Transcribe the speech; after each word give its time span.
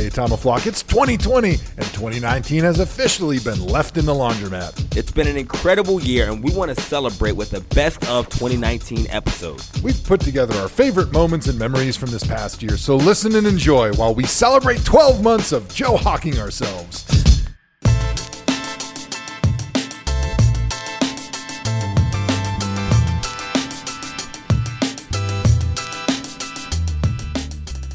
Hey, 0.00 0.08
ThomaFlawk, 0.08 0.66
it's 0.66 0.82
2020, 0.82 1.50
and 1.50 1.84
2019 1.92 2.64
has 2.64 2.80
officially 2.80 3.38
been 3.38 3.62
left 3.66 3.98
in 3.98 4.06
the 4.06 4.14
laundromat. 4.14 4.96
It's 4.96 5.12
been 5.12 5.26
an 5.28 5.36
incredible 5.36 6.00
year, 6.00 6.30
and 6.30 6.42
we 6.42 6.54
want 6.54 6.74
to 6.74 6.82
celebrate 6.84 7.32
with 7.32 7.50
the 7.50 7.60
best 7.74 8.08
of 8.08 8.26
2019 8.30 9.08
episode. 9.10 9.62
We've 9.82 10.02
put 10.04 10.22
together 10.22 10.54
our 10.54 10.68
favorite 10.68 11.12
moments 11.12 11.48
and 11.48 11.58
memories 11.58 11.98
from 11.98 12.10
this 12.10 12.26
past 12.26 12.62
year, 12.62 12.78
so 12.78 12.96
listen 12.96 13.34
and 13.34 13.46
enjoy 13.46 13.92
while 13.92 14.14
we 14.14 14.24
celebrate 14.24 14.82
12 14.86 15.22
months 15.22 15.52
of 15.52 15.68
Joe 15.68 15.98
Hawking 15.98 16.38
ourselves. 16.38 17.19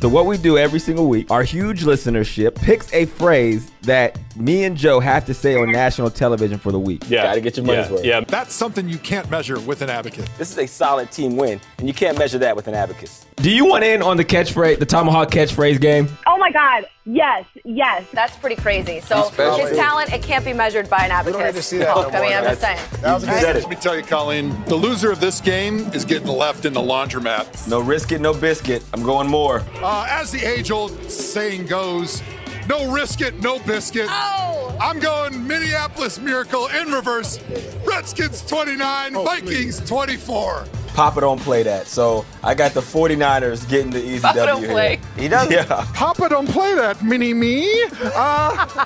So 0.06 0.10
what 0.10 0.28
we 0.28 0.38
do 0.38 0.56
every 0.56 0.78
single 0.78 1.10
week, 1.10 1.32
our 1.32 1.42
huge 1.42 1.84
listenership 1.84 2.54
picks 2.54 2.94
a 2.94 3.08
phrase 3.08 3.72
that 3.82 4.20
me 4.38 4.66
and 4.66 4.78
Joe 4.78 5.00
have 5.00 5.26
to 5.26 5.34
say 5.34 5.56
on 5.56 5.72
national 5.72 6.12
television 6.12 6.60
for 6.60 6.72
the 6.72 6.80
week. 6.80 7.02
Yeah. 7.08 7.24
Gotta 7.24 7.42
get 7.42 7.58
your 7.58 7.66
money's 7.66 7.88
yeah. 7.88 7.92
worth. 7.92 8.06
Yeah. 8.06 8.20
That's 8.20 8.54
something 8.54 8.88
you 8.88 9.00
can't 9.00 9.28
measure 9.32 9.60
with 9.62 9.82
an 9.82 9.90
abacus. 9.90 10.28
This 10.38 10.52
is 10.52 10.60
a 10.60 10.68
solid 10.68 11.10
team 11.10 11.38
win, 11.38 11.60
and 11.80 11.88
you 11.88 11.94
can't 11.96 12.20
measure 12.20 12.38
that 12.38 12.56
with 12.56 12.68
an 12.68 12.76
abacus. 12.76 13.25
Do 13.38 13.52
you 13.52 13.66
want 13.66 13.84
in 13.84 14.02
on 14.02 14.18
the 14.18 14.26
catchphrase, 14.26 14.80
the 14.80 14.86
ThomaHawk 14.86 15.28
catchphrase 15.28 15.80
game? 15.80 16.08
Oh 16.26 16.38
my 16.38 16.52
God. 16.52 16.86
Yes, 17.06 17.46
yes. 17.64 18.04
That's 18.12 18.36
pretty 18.38 18.56
crazy. 18.56 19.02
So 19.02 19.30
his 19.30 19.78
talent, 19.78 20.12
it 20.12 20.24
can't 20.24 20.44
be 20.44 20.54
measured 20.54 20.90
by 20.90 21.06
an 21.06 21.12
abacus. 21.12 21.34
don't 21.34 21.46
need 21.46 21.56
to 21.56 21.62
see 21.62 21.78
that 21.80 21.96
no 21.96 22.02
Hulk. 22.02 22.14
I 22.16 22.22
mean, 22.22 22.34
I'm 22.34 22.44
just 22.44 22.62
saying. 22.62 22.80
That 23.02 23.14
was 23.14 23.24
a 23.24 23.28
good 23.28 23.56
Let 23.56 23.70
me 23.70 23.76
tell 23.76 23.96
you, 23.96 24.04
Colleen, 24.04 24.64
the 24.66 24.76
loser 24.76 25.12
of 25.12 25.20
this 25.20 25.42
game 25.42 25.80
is 25.94 26.06
getting 26.06 26.28
left 26.28 26.66
in 26.66 26.74
the 26.74 26.82
laundromat. 26.82 27.70
No 27.70 27.80
risk 27.82 28.12
it, 28.12 28.22
no 28.22 28.34
biscuit. 28.34 28.84
I'm 28.94 29.04
going 29.04 29.28
more. 29.28 29.64
Uh, 29.76 30.08
as 30.10 30.32
the 30.32 30.44
age 30.44 30.72
old 30.72 30.92
saying 31.12 31.68
goes, 31.68 32.24
no 32.68 32.92
risk 32.92 33.22
it, 33.22 33.40
no 33.42 33.60
biscuit. 33.60 34.08
Oh! 34.10 34.76
I'm 34.82 35.00
going 35.00 35.46
Minneapolis 35.46 36.20
Miracle 36.20 36.68
in 36.68 36.92
reverse. 36.92 37.40
Redskins 37.86 38.42
29, 38.46 39.14
Vikings 39.14 39.80
24. 39.88 40.66
Papa 40.96 41.20
don't 41.20 41.42
play 41.42 41.62
that. 41.64 41.88
So 41.88 42.26
I 42.42 42.54
got 42.56 42.72
the 42.74 42.80
49ers 42.80 43.68
getting 43.70 43.92
the 43.92 44.02
easy 44.04 44.22
Papa 44.22 44.40
W 44.40 44.54
don't 44.54 44.62
here. 44.64 44.72
play. 44.72 45.00
He 45.18 45.28
does? 45.28 45.52
Yeah. 45.52 45.86
Papa 45.94 46.30
don't 46.30 46.48
play 46.50 46.74
that, 46.76 47.04
mini 47.04 47.34
me. 47.34 47.70
Uh, 48.02 48.86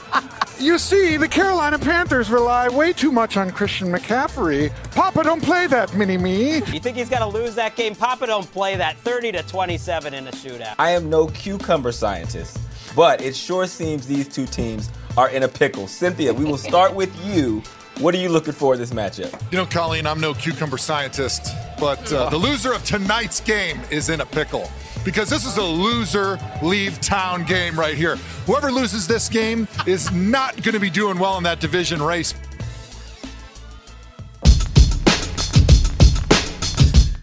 you 0.59 0.79
see, 0.79 1.17
the 1.17 1.27
Carolina 1.27 1.77
Panthers 1.77 2.31
rely 2.31 2.67
way 2.67 2.93
too 2.93 3.11
much 3.11 3.38
on 3.38 3.51
Christian 3.51 3.89
McCaffrey. 3.89 4.73
Papa 4.95 5.23
don't 5.23 5.41
play 5.43 5.67
that, 5.67 5.93
mini 5.95 6.17
me. 6.17 6.55
You 6.55 6.79
think 6.79 6.97
he's 6.97 7.09
going 7.09 7.21
to 7.21 7.27
lose 7.27 7.53
that 7.55 7.75
game? 7.75 7.93
Papa 7.93 8.25
don't 8.25 8.51
play 8.51 8.75
that 8.75 8.97
30 8.97 9.31
to 9.33 9.44
27 9.44 10.13
in 10.16 10.27
a 10.27 10.31
shootout. 10.31 10.75
I 10.79 10.91
am 10.91 11.09
no 11.11 11.27
cucumber 11.27 11.91
scientist, 11.91 12.57
but 12.95 13.21
it 13.21 13.35
sure 13.35 13.67
seems 13.67 14.07
these 14.07 14.27
two 14.27 14.47
teams 14.47 14.89
are 15.16 15.29
in 15.29 15.44
a 15.44 15.47
pickle. 15.47 15.88
Cynthia, 15.88 16.33
we 16.33 16.44
will 16.45 16.57
start 16.57 16.95
with 16.95 17.16
you. 17.23 17.61
What 18.00 18.16
are 18.16 18.17
you 18.17 18.30
looking 18.30 18.53
for 18.53 18.73
in 18.75 18.80
this 18.80 18.92
matchup? 18.92 19.52
You 19.52 19.58
know, 19.58 19.66
Colleen, 19.66 20.08
I'm 20.08 20.22
no 20.22 20.33
cucumber 20.33 20.78
scientist, 20.78 21.53
but 21.78 22.11
uh, 22.14 22.30
the 22.30 22.38
loser 22.38 22.72
of 22.72 22.81
tonight's 22.86 23.41
game 23.41 23.81
is 23.91 24.08
in 24.08 24.22
a 24.22 24.25
pickle 24.25 24.72
because 25.03 25.30
this 25.30 25.45
is 25.45 25.58
a 25.58 25.64
loser 25.64 26.39
leave 26.64 27.02
town 27.02 27.44
game 27.44 27.78
right 27.78 27.95
here. 27.95 28.16
Whoever 28.45 28.72
loses 28.72 29.06
this 29.06 29.28
game 29.28 29.67
is 29.86 30.14
not 30.14 30.56
going 30.64 30.75
to 30.75 30.80
be 30.80 30.89
doing 30.89 31.19
well 31.19 31.38
in 31.38 31.44
that 31.44 31.59
division 31.59 32.02
race. 32.02 32.33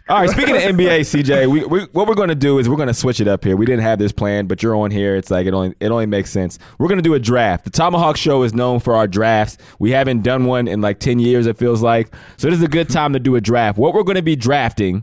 All 0.09 0.21
right, 0.21 0.31
speaking 0.31 0.55
of 0.55 0.63
NBA, 0.63 1.01
CJ, 1.01 1.49
we, 1.49 1.65
we 1.65 1.81
what 1.87 2.07
we're 2.07 2.15
going 2.15 2.29
to 2.29 2.37
do 2.37 2.61
is 2.61 2.69
we're 2.69 2.77
going 2.77 2.87
to 2.87 2.95
switch 2.95 3.19
it 3.21 3.27
up 3.27 3.43
here. 3.43 3.57
We 3.57 3.67
didn't 3.67 3.83
have 3.83 3.99
this 3.99 4.13
plan, 4.13 4.47
but 4.47 4.63
you're 4.63 4.77
on 4.77 4.93
here. 4.93 5.17
It's 5.17 5.33
like 5.33 5.49
it 5.49 5.53
only 5.53 5.75
it 5.81 5.91
only 5.91 6.07
makes 6.07 6.31
sense. 6.31 6.61
We're 6.79 6.87
going 6.87 6.99
to 6.99 7.03
do 7.03 7.15
a 7.15 7.19
draft. 7.19 7.65
The 7.65 7.71
ThomaHawk 7.73 8.17
Show 8.17 8.45
is 8.45 8.55
known 8.55 8.79
for 8.79 8.95
our 8.95 9.09
drafts. 9.09 9.59
We 9.81 9.91
haven't 9.91 10.23
done 10.23 10.45
one 10.45 10.69
in 10.69 10.81
like 10.81 11.01
10 11.01 11.19
years 11.19 11.49
it 11.49 11.57
feels 11.57 11.83
like. 11.83 12.15
So 12.37 12.49
this 12.49 12.59
is 12.59 12.65
a 12.65 12.69
good 12.69 12.89
time 12.89 13.15
to 13.15 13.19
do 13.19 13.35
a 13.35 13.41
draft. 13.41 13.79
What 13.79 13.95
we're 13.95 14.05
going 14.05 14.15
to 14.15 14.23
be 14.23 14.37
drafting 14.37 15.03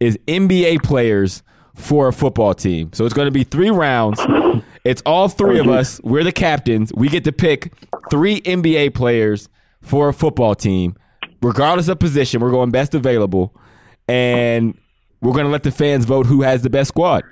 is 0.00 0.16
NBA 0.26 0.82
players 0.82 1.42
for 1.74 2.08
a 2.08 2.12
football 2.14 2.54
team. 2.54 2.90
So 2.94 3.04
it's 3.04 3.12
going 3.12 3.26
to 3.26 3.32
be 3.32 3.44
3 3.44 3.68
rounds. 3.68 4.18
It's 4.82 5.02
all 5.04 5.28
3 5.28 5.58
of 5.58 5.68
us. 5.68 6.00
We're 6.02 6.24
the 6.24 6.32
captains. 6.32 6.90
We 6.94 7.10
get 7.10 7.24
to 7.24 7.32
pick 7.32 7.74
3 8.10 8.40
NBA 8.40 8.94
players 8.94 9.50
for 9.82 10.08
a 10.08 10.14
football 10.14 10.54
team. 10.54 10.96
Regardless 11.42 11.88
of 11.88 11.98
position, 11.98 12.40
we're 12.40 12.50
going 12.50 12.70
best 12.70 12.94
available 12.94 13.54
and 14.08 14.76
we're 15.20 15.32
going 15.32 15.44
to 15.44 15.50
let 15.50 15.62
the 15.62 15.70
fans 15.70 16.04
vote 16.04 16.26
who 16.26 16.42
has 16.42 16.62
the 16.62 16.70
best 16.70 16.88
squad. 16.88 17.24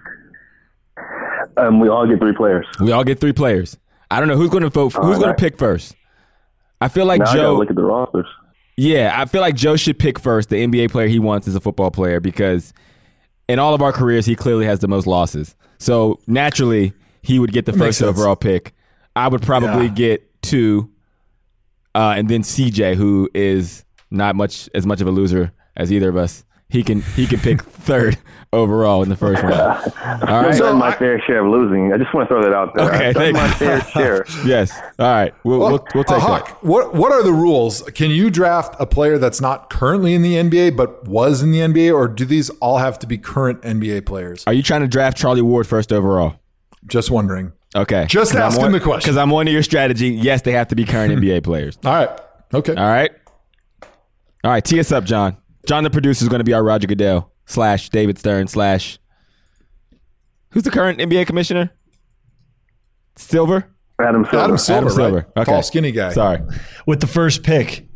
Um, 1.56 1.80
we 1.80 1.88
all 1.88 2.06
get 2.06 2.18
three 2.18 2.34
players. 2.34 2.66
We 2.80 2.92
all 2.92 3.04
get 3.04 3.18
three 3.20 3.32
players. 3.32 3.76
I 4.10 4.18
don't 4.20 4.28
know 4.28 4.36
who's 4.36 4.50
going 4.50 4.62
to 4.62 4.68
vote. 4.70 4.90
For, 4.90 5.02
Who's 5.02 5.16
right. 5.16 5.22
going 5.24 5.36
to 5.36 5.40
pick 5.40 5.56
first? 5.58 5.96
I 6.80 6.88
feel 6.88 7.06
like 7.06 7.20
now 7.20 7.30
I 7.30 7.34
Joe. 7.34 7.56
look 7.56 7.70
at 7.70 7.76
the 7.76 7.82
rosters. 7.82 8.26
Yeah, 8.76 9.12
I 9.18 9.24
feel 9.24 9.40
like 9.40 9.54
Joe 9.56 9.76
should 9.76 9.98
pick 9.98 10.18
first 10.18 10.50
the 10.50 10.56
NBA 10.56 10.90
player 10.90 11.08
he 11.08 11.18
wants 11.18 11.48
as 11.48 11.54
a 11.54 11.60
football 11.60 11.90
player 11.90 12.20
because 12.20 12.74
in 13.48 13.58
all 13.58 13.72
of 13.74 13.80
our 13.80 13.92
careers 13.92 14.26
he 14.26 14.36
clearly 14.36 14.66
has 14.66 14.80
the 14.80 14.88
most 14.88 15.06
losses. 15.06 15.56
So 15.78 16.20
naturally 16.26 16.92
he 17.22 17.38
would 17.38 17.52
get 17.52 17.64
the 17.64 17.72
makes 17.72 17.98
first 17.98 18.02
overall 18.02 18.36
pick. 18.36 18.74
I 19.16 19.28
would 19.28 19.40
probably 19.42 19.86
Yeah. 19.86 19.92
get 19.94 20.42
two, 20.42 20.90
uh, 21.94 22.14
and 22.18 22.28
then 22.28 22.42
CJ, 22.42 22.94
who 22.96 23.30
is 23.34 23.82
not 24.10 24.36
much 24.36 24.68
as 24.74 24.86
much 24.86 25.00
of 25.00 25.06
a 25.06 25.10
loser 25.10 25.52
as 25.74 25.90
either 25.90 26.10
of 26.10 26.16
us. 26.18 26.44
He 26.68 26.82
can 26.82 27.02
he 27.02 27.26
can 27.26 27.38
pick 27.38 27.62
third 27.86 28.18
overall 28.52 29.02
in 29.02 29.08
the 29.08 29.16
first 29.16 29.42
round. 29.42 29.54
All 30.04 30.42
right. 30.42 30.46
I've 30.46 30.58
done 30.58 30.78
my 30.78 30.92
fair 30.92 31.20
share 31.22 31.44
of 31.44 31.50
losing. 31.52 31.92
I 31.92 31.98
just 31.98 32.12
want 32.12 32.28
to 32.28 32.34
throw 32.34 32.42
that 32.42 32.52
out 32.52 32.74
there. 32.74 32.86
Okay, 32.88 33.08
I've 33.08 33.14
done 33.14 33.34
thank 33.34 33.36
my 33.36 33.46
you. 33.46 33.54
fair 33.54 33.84
share. 34.24 34.24
Yes. 34.44 34.72
All 34.98 35.06
right. 35.06 35.32
We'll 35.44 35.60
we'll, 35.60 35.86
we'll 35.94 36.04
take 36.04 36.22
uh, 36.22 36.38
that. 36.38 36.64
What 36.64 36.94
what 36.94 37.12
are 37.12 37.22
the 37.22 37.32
rules? 37.32 37.82
Can 37.94 38.10
you 38.10 38.30
draft 38.30 38.74
a 38.80 38.86
player 38.86 39.18
that's 39.18 39.40
not 39.40 39.70
currently 39.70 40.14
in 40.14 40.22
the 40.22 40.34
NBA 40.34 40.76
but 40.76 41.06
was 41.06 41.42
in 41.42 41.52
the 41.52 41.60
NBA, 41.60 41.94
or 41.94 42.08
do 42.08 42.24
these 42.24 42.50
all 42.60 42.78
have 42.78 42.98
to 43.00 43.06
be 43.06 43.16
current 43.16 43.62
NBA 43.62 44.04
players? 44.06 44.42
Are 44.46 44.52
you 44.52 44.62
trying 44.62 44.80
to 44.80 44.88
draft 44.88 45.16
Charlie 45.16 45.42
Ward 45.42 45.66
first 45.68 45.92
overall? 45.92 46.34
Just 46.86 47.10
wondering. 47.10 47.52
Okay. 47.76 48.06
Just 48.08 48.34
I'm 48.34 48.42
asking 48.42 48.64
on- 48.66 48.72
the 48.72 48.80
question. 48.80 49.06
Because 49.06 49.16
I'm 49.18 49.32
on 49.32 49.46
to 49.46 49.52
your 49.52 49.62
strategy. 49.62 50.08
Yes, 50.08 50.42
they 50.42 50.52
have 50.52 50.68
to 50.68 50.74
be 50.76 50.84
current 50.84 51.12
NBA 51.12 51.44
players. 51.44 51.78
All 51.84 51.92
right. 51.92 52.20
Okay. 52.54 52.74
All 52.74 52.88
right. 52.88 53.10
All 54.44 54.50
right. 54.50 54.64
Tee 54.64 54.80
us 54.80 54.90
up, 54.92 55.04
John. 55.04 55.36
John, 55.66 55.84
the 55.84 55.90
producer, 55.90 56.24
is 56.24 56.28
going 56.28 56.40
to 56.40 56.44
be 56.44 56.52
our 56.52 56.62
Roger 56.62 56.86
Goodell 56.86 57.32
slash 57.46 57.88
David 57.90 58.18
Stern 58.18 58.46
slash. 58.48 58.98
Who's 60.50 60.62
the 60.62 60.70
current 60.70 60.98
NBA 60.98 61.26
commissioner? 61.26 61.70
Silver? 63.16 63.68
Adam 64.00 64.24
Silver. 64.24 64.38
Adam 64.44 64.58
Silver, 64.58 64.78
Adam 64.86 64.90
Silver. 64.90 65.16
right? 65.34 65.42
Okay. 65.42 65.52
Tall, 65.52 65.62
skinny 65.62 65.92
guy. 65.92 66.12
Sorry. 66.12 66.40
with 66.86 67.00
the 67.00 67.06
first 67.06 67.42
pick 67.42 67.86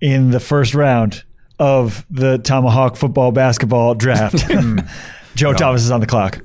in 0.00 0.30
the 0.30 0.40
first 0.40 0.74
round 0.74 1.24
of 1.58 2.06
the 2.10 2.38
ThomaHawk 2.38 2.96
football 2.96 3.32
basketball 3.32 3.94
draft. 3.94 4.40
Hmm. 4.52 4.80
Joe 5.34 5.52
Thomas 5.52 5.82
is 5.82 5.90
on 5.90 6.00
the 6.00 6.06
clock. 6.06 6.40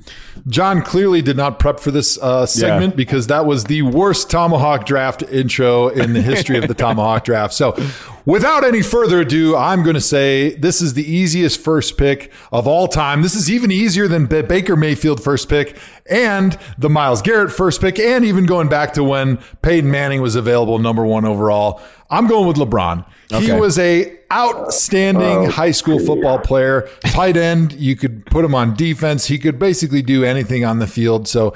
John 0.48 0.82
clearly 0.82 1.22
did 1.22 1.36
not 1.36 1.58
prep 1.58 1.78
for 1.78 1.90
this 1.90 2.18
uh, 2.20 2.46
segment 2.46 2.92
Yeah. 2.92 2.96
because 2.96 3.26
that 3.28 3.46
was 3.46 3.64
the 3.64 3.82
worst 3.82 4.28
ThomaHawk 4.28 4.84
draft 4.86 5.22
intro 5.24 5.88
in 5.88 6.12
the 6.14 6.22
history 6.22 6.58
of 6.58 6.68
the 6.68 6.74
ThomaHawk 6.74 7.24
draft. 7.24 7.54
So, 7.54 7.76
without 8.24 8.64
any 8.64 8.82
further 8.82 9.20
ado, 9.20 9.56
I'm 9.56 9.82
going 9.82 9.94
to 9.94 10.00
say 10.00 10.54
this 10.56 10.80
is 10.82 10.94
the 10.94 11.04
easiest 11.08 11.60
first 11.60 11.96
pick 11.96 12.32
of 12.50 12.66
all 12.66 12.88
time. 12.88 13.22
This 13.22 13.34
is 13.34 13.50
even 13.50 13.70
easier 13.70 14.08
than 14.08 14.26
B- 14.26 14.42
Baker 14.42 14.76
Mayfield 14.76 15.22
first 15.22 15.48
pick 15.48 15.76
and 16.10 16.58
the 16.78 16.90
Myles 16.90 17.22
Garrett 17.22 17.52
first 17.52 17.80
pick, 17.80 17.98
and 17.98 18.24
even 18.24 18.44
going 18.46 18.68
back 18.68 18.94
to 18.94 19.04
when 19.04 19.38
Peyton 19.62 19.90
Manning 19.90 20.20
was 20.22 20.34
available 20.34 20.78
number 20.78 21.06
one 21.06 21.24
overall. 21.24 21.80
I'm 22.10 22.26
going 22.26 22.46
with 22.48 22.56
LeBron. 22.56 23.06
He 23.30 23.50
was 23.52 23.78
a 23.78 24.18
outstanding 24.30 25.46
high 25.50 25.70
school 25.70 25.98
football 25.98 26.38
player, 26.38 26.88
tight 27.06 27.36
end. 27.38 27.72
You 27.72 27.96
could 27.96 28.26
put 28.26 28.44
him 28.44 28.54
on 28.54 28.74
defense. 28.74 29.26
He 29.26 29.38
could 29.38 29.58
basically 29.58 30.02
do 30.02 30.21
anything 30.24 30.64
on 30.64 30.78
the 30.78 30.86
field. 30.86 31.28
So 31.28 31.54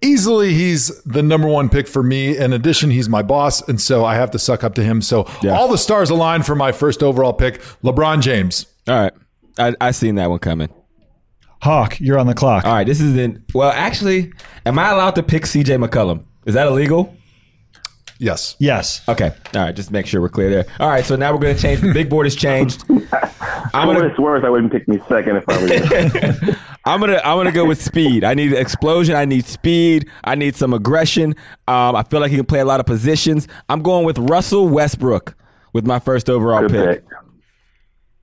easily 0.00 0.52
he's 0.54 0.88
the 1.04 1.22
number 1.22 1.48
one 1.48 1.68
pick 1.68 1.86
for 1.88 2.02
me. 2.02 2.36
In 2.36 2.52
addition, 2.52 2.90
he's 2.90 3.08
my 3.08 3.22
boss, 3.22 3.66
and 3.68 3.80
so 3.80 4.04
I 4.04 4.14
have 4.16 4.30
to 4.32 4.38
suck 4.38 4.64
up 4.64 4.74
to 4.74 4.82
him. 4.82 5.00
So 5.02 5.26
Yeah. 5.42 5.52
all 5.56 5.68
the 5.68 5.78
stars 5.78 6.10
align 6.10 6.42
for 6.42 6.54
my 6.54 6.72
first 6.72 7.02
overall 7.02 7.32
pick, 7.32 7.60
LeBron 7.84 8.20
James. 8.20 8.66
All 8.88 8.94
right. 9.00 9.12
I, 9.58 9.74
I 9.80 9.90
seen 9.90 10.14
that 10.16 10.30
one 10.30 10.38
coming. 10.38 10.68
Hawk, 11.60 12.00
you're 12.00 12.18
on 12.18 12.26
the 12.26 12.34
clock. 12.34 12.64
All 12.64 12.72
right. 12.72 12.86
This 12.86 13.00
is 13.00 13.16
in. 13.16 13.44
Well, 13.54 13.70
actually, 13.70 14.32
am 14.66 14.78
I 14.78 14.90
allowed 14.90 15.14
to 15.16 15.22
pick 15.22 15.44
CJ 15.44 15.84
McCollum? 15.86 16.24
Is 16.46 16.54
that 16.54 16.66
illegal? 16.66 17.14
Yes. 18.18 18.56
Yes. 18.58 19.00
Okay. 19.08 19.32
All 19.54 19.62
right. 19.62 19.74
Just 19.74 19.90
make 19.92 20.06
sure 20.06 20.20
we're 20.20 20.28
clear 20.28 20.50
there. 20.50 20.64
All 20.80 20.88
right. 20.88 21.04
So 21.04 21.14
now 21.16 21.32
we're 21.32 21.38
going 21.38 21.54
to 21.54 21.60
change. 21.62 21.80
The 21.80 21.92
big 21.92 22.08
board 22.10 22.26
has 22.26 22.34
changed. 22.34 22.84
I'm 22.90 23.86
gonna 23.86 24.00
what 24.00 24.04
it's 24.06 24.18
worth, 24.18 24.44
I 24.44 24.50
wouldn't 24.50 24.72
pick 24.72 24.86
me 24.88 25.00
second 25.08 25.36
if 25.36 25.44
I 25.48 25.60
were 25.60 26.48
you. 26.48 26.56
I'm 26.84 27.00
gonna 27.00 27.20
I'm 27.24 27.36
gonna 27.36 27.52
go 27.52 27.64
with 27.64 27.80
speed. 27.80 28.24
I 28.24 28.34
need 28.34 28.52
explosion. 28.52 29.14
I 29.14 29.24
need 29.24 29.46
speed. 29.46 30.08
I 30.24 30.34
need 30.34 30.56
some 30.56 30.72
aggression. 30.72 31.34
Um, 31.68 31.94
I 31.94 32.02
feel 32.02 32.20
like 32.20 32.30
he 32.30 32.36
can 32.36 32.46
play 32.46 32.60
a 32.60 32.64
lot 32.64 32.80
of 32.80 32.86
positions. 32.86 33.46
I'm 33.68 33.82
going 33.82 34.04
with 34.04 34.18
Russell 34.18 34.68
Westbrook 34.68 35.34
with 35.72 35.86
my 35.86 35.98
first 35.98 36.28
overall 36.28 36.62
Good 36.62 36.70
pick. 36.72 37.04
pick. 37.08 37.18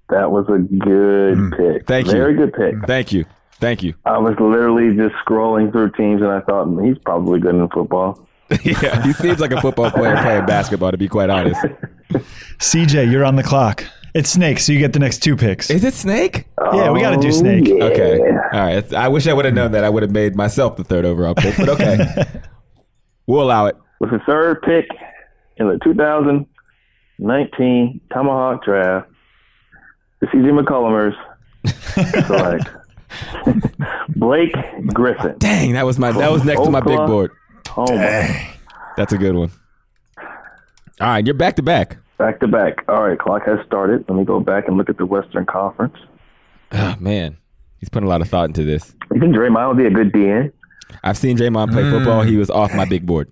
That 0.10 0.32
was 0.32 0.46
a 0.50 0.58
good 0.58 1.52
pick. 1.56 1.88
Thank 1.88 2.08
you. 2.08 2.14
Very 2.14 2.36
good 2.36 2.52
pick. 2.54 2.76
Thank 2.88 3.12
you. 3.14 3.26
Thank 3.60 3.84
you. 3.84 3.94
I 4.06 4.18
was 4.18 4.36
literally 4.40 4.96
just 4.96 5.14
scrolling 5.26 5.72
through 5.72 5.92
teams, 5.92 6.22
and 6.22 6.32
I 6.32 6.40
thought 6.42 6.66
"Hmm, 6.66 6.84
he's 6.84 6.98
probably 7.00 7.40
good 7.40 7.56
in 7.56 7.68
football. 7.70 8.26
yeah, 8.64 9.04
he 9.06 9.14
seems 9.14 9.40
like 9.40 9.52
a 9.52 9.62
football 9.62 9.92
player 9.92 10.16
playing 10.18 10.46
basketball. 10.48 10.92
To 10.92 10.98
be 10.98 11.08
quite 11.08 11.30
honest, 11.30 11.62
CJ, 12.60 13.12
you're 13.12 13.24
on 13.26 13.36
the 13.36 13.44
clock. 13.44 13.86
It's 14.14 14.30
Snake, 14.32 14.60
so 14.60 14.72
you 14.74 14.80
get 14.80 14.94
the 14.94 15.00
next 15.00 15.20
two 15.20 15.36
picks. 15.36 15.70
is 15.70 15.84
it 15.84 15.94
Snake? 15.94 16.46
yeah, 16.74 16.90
we 16.92 17.00
got 17.02 17.12
to 17.12 17.18
do 17.18 17.28
Oh, 17.28 17.32
Snake. 17.32 17.68
yeah. 17.68 17.84
Okay. 17.86 18.18
All 18.20 18.60
right. 18.60 18.94
I 18.94 19.08
wish 19.08 19.28
I 19.28 19.34
would 19.34 19.46
have 19.46 19.54
known 19.54 19.72
that. 19.74 19.84
I 19.84 19.90
would 19.90 20.02
have 20.04 20.12
made 20.12 20.36
myself 20.36 20.78
the 20.78 20.84
third 20.84 21.06
overall 21.06 21.36
pick, 21.36 21.56
but 21.58 21.70
okay. 21.70 21.98
we'll 23.28 23.42
allow 23.44 23.68
it. 23.68 23.76
With 24.00 24.10
the 24.12 24.20
third 24.26 24.62
pick 24.64 24.88
in 25.58 25.68
the 25.68 25.78
2019 25.84 28.02
ThomaHawk 28.12 28.64
Draft, 28.64 29.10
the 30.22 30.28
CJ 30.28 30.60
McCollumers 30.64 31.14
select 32.26 32.70
Blake 34.16 34.56
Griffin. 34.94 35.36
Dang, 35.38 35.74
that 35.74 35.86
was 35.86 36.00
my 36.00 36.12
that 36.14 36.32
was 36.32 36.44
next 36.44 36.64
to 36.64 36.72
my 36.72 36.80
big 36.82 36.98
board. 36.98 37.32
Oh 37.78 37.96
my. 37.96 38.50
That's 38.98 39.14
a 39.14 39.18
good 39.18 39.36
one. 39.36 39.52
All 41.02 41.08
right, 41.08 41.26
you're 41.26 41.34
back 41.36 41.56
to 41.58 41.62
back. 41.64 41.98
Back 42.20 42.42
to 42.42 42.48
back. 42.48 42.84
All 42.90 43.08
right, 43.08 43.18
clock 43.18 43.46
has 43.46 43.66
started. 43.66 44.04
Let 44.10 44.18
me 44.18 44.26
go 44.26 44.42
back 44.42 44.68
and 44.68 44.78
look 44.78 44.90
at 44.90 44.98
the 44.98 45.06
Western 45.06 45.46
Conference. 45.46 45.96
Oh 46.74 46.96
man, 47.00 47.38
he's 47.80 47.88
putting 47.90 48.06
a 48.06 48.10
lot 48.10 48.22
of 48.22 48.30
thought 48.30 48.50
into 48.50 48.64
this. 48.64 48.94
You 49.14 49.22
think 49.22 49.34
Draymond 49.34 49.70
would 49.70 49.78
be 49.78 49.86
a 49.86 49.90
good 49.90 50.12
DN? 50.12 50.52
I've 51.04 51.18
seen 51.18 51.38
Draymond 51.38 51.72
play 51.72 51.90
football. 51.90 52.22
He 52.24 52.36
was 52.36 52.50
off 52.50 52.74
my 52.74 52.84
big 52.86 53.06
board. 53.06 53.32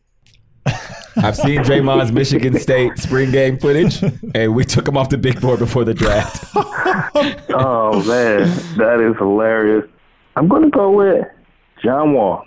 I've 1.18 1.36
seen 1.36 1.60
Draymond's 1.64 2.12
Michigan 2.12 2.58
State 2.60 2.98
spring 2.98 3.32
game 3.32 3.58
footage, 3.60 4.02
and 4.34 4.56
we 4.56 4.64
took 4.64 4.88
him 4.88 4.96
off 4.98 5.10
the 5.10 5.18
big 5.18 5.42
board 5.42 5.60
before 5.60 5.84
the 5.84 5.94
draft. 5.94 6.44
Oh 7.50 8.04
man, 8.04 8.42
that 8.78 9.00
is 9.00 9.18
hilarious. 9.18 9.90
I'm 10.36 10.48
going 10.48 10.62
to 10.64 10.70
go 10.70 10.92
with 10.92 11.26
John 11.84 12.14
Wall. 12.14 12.46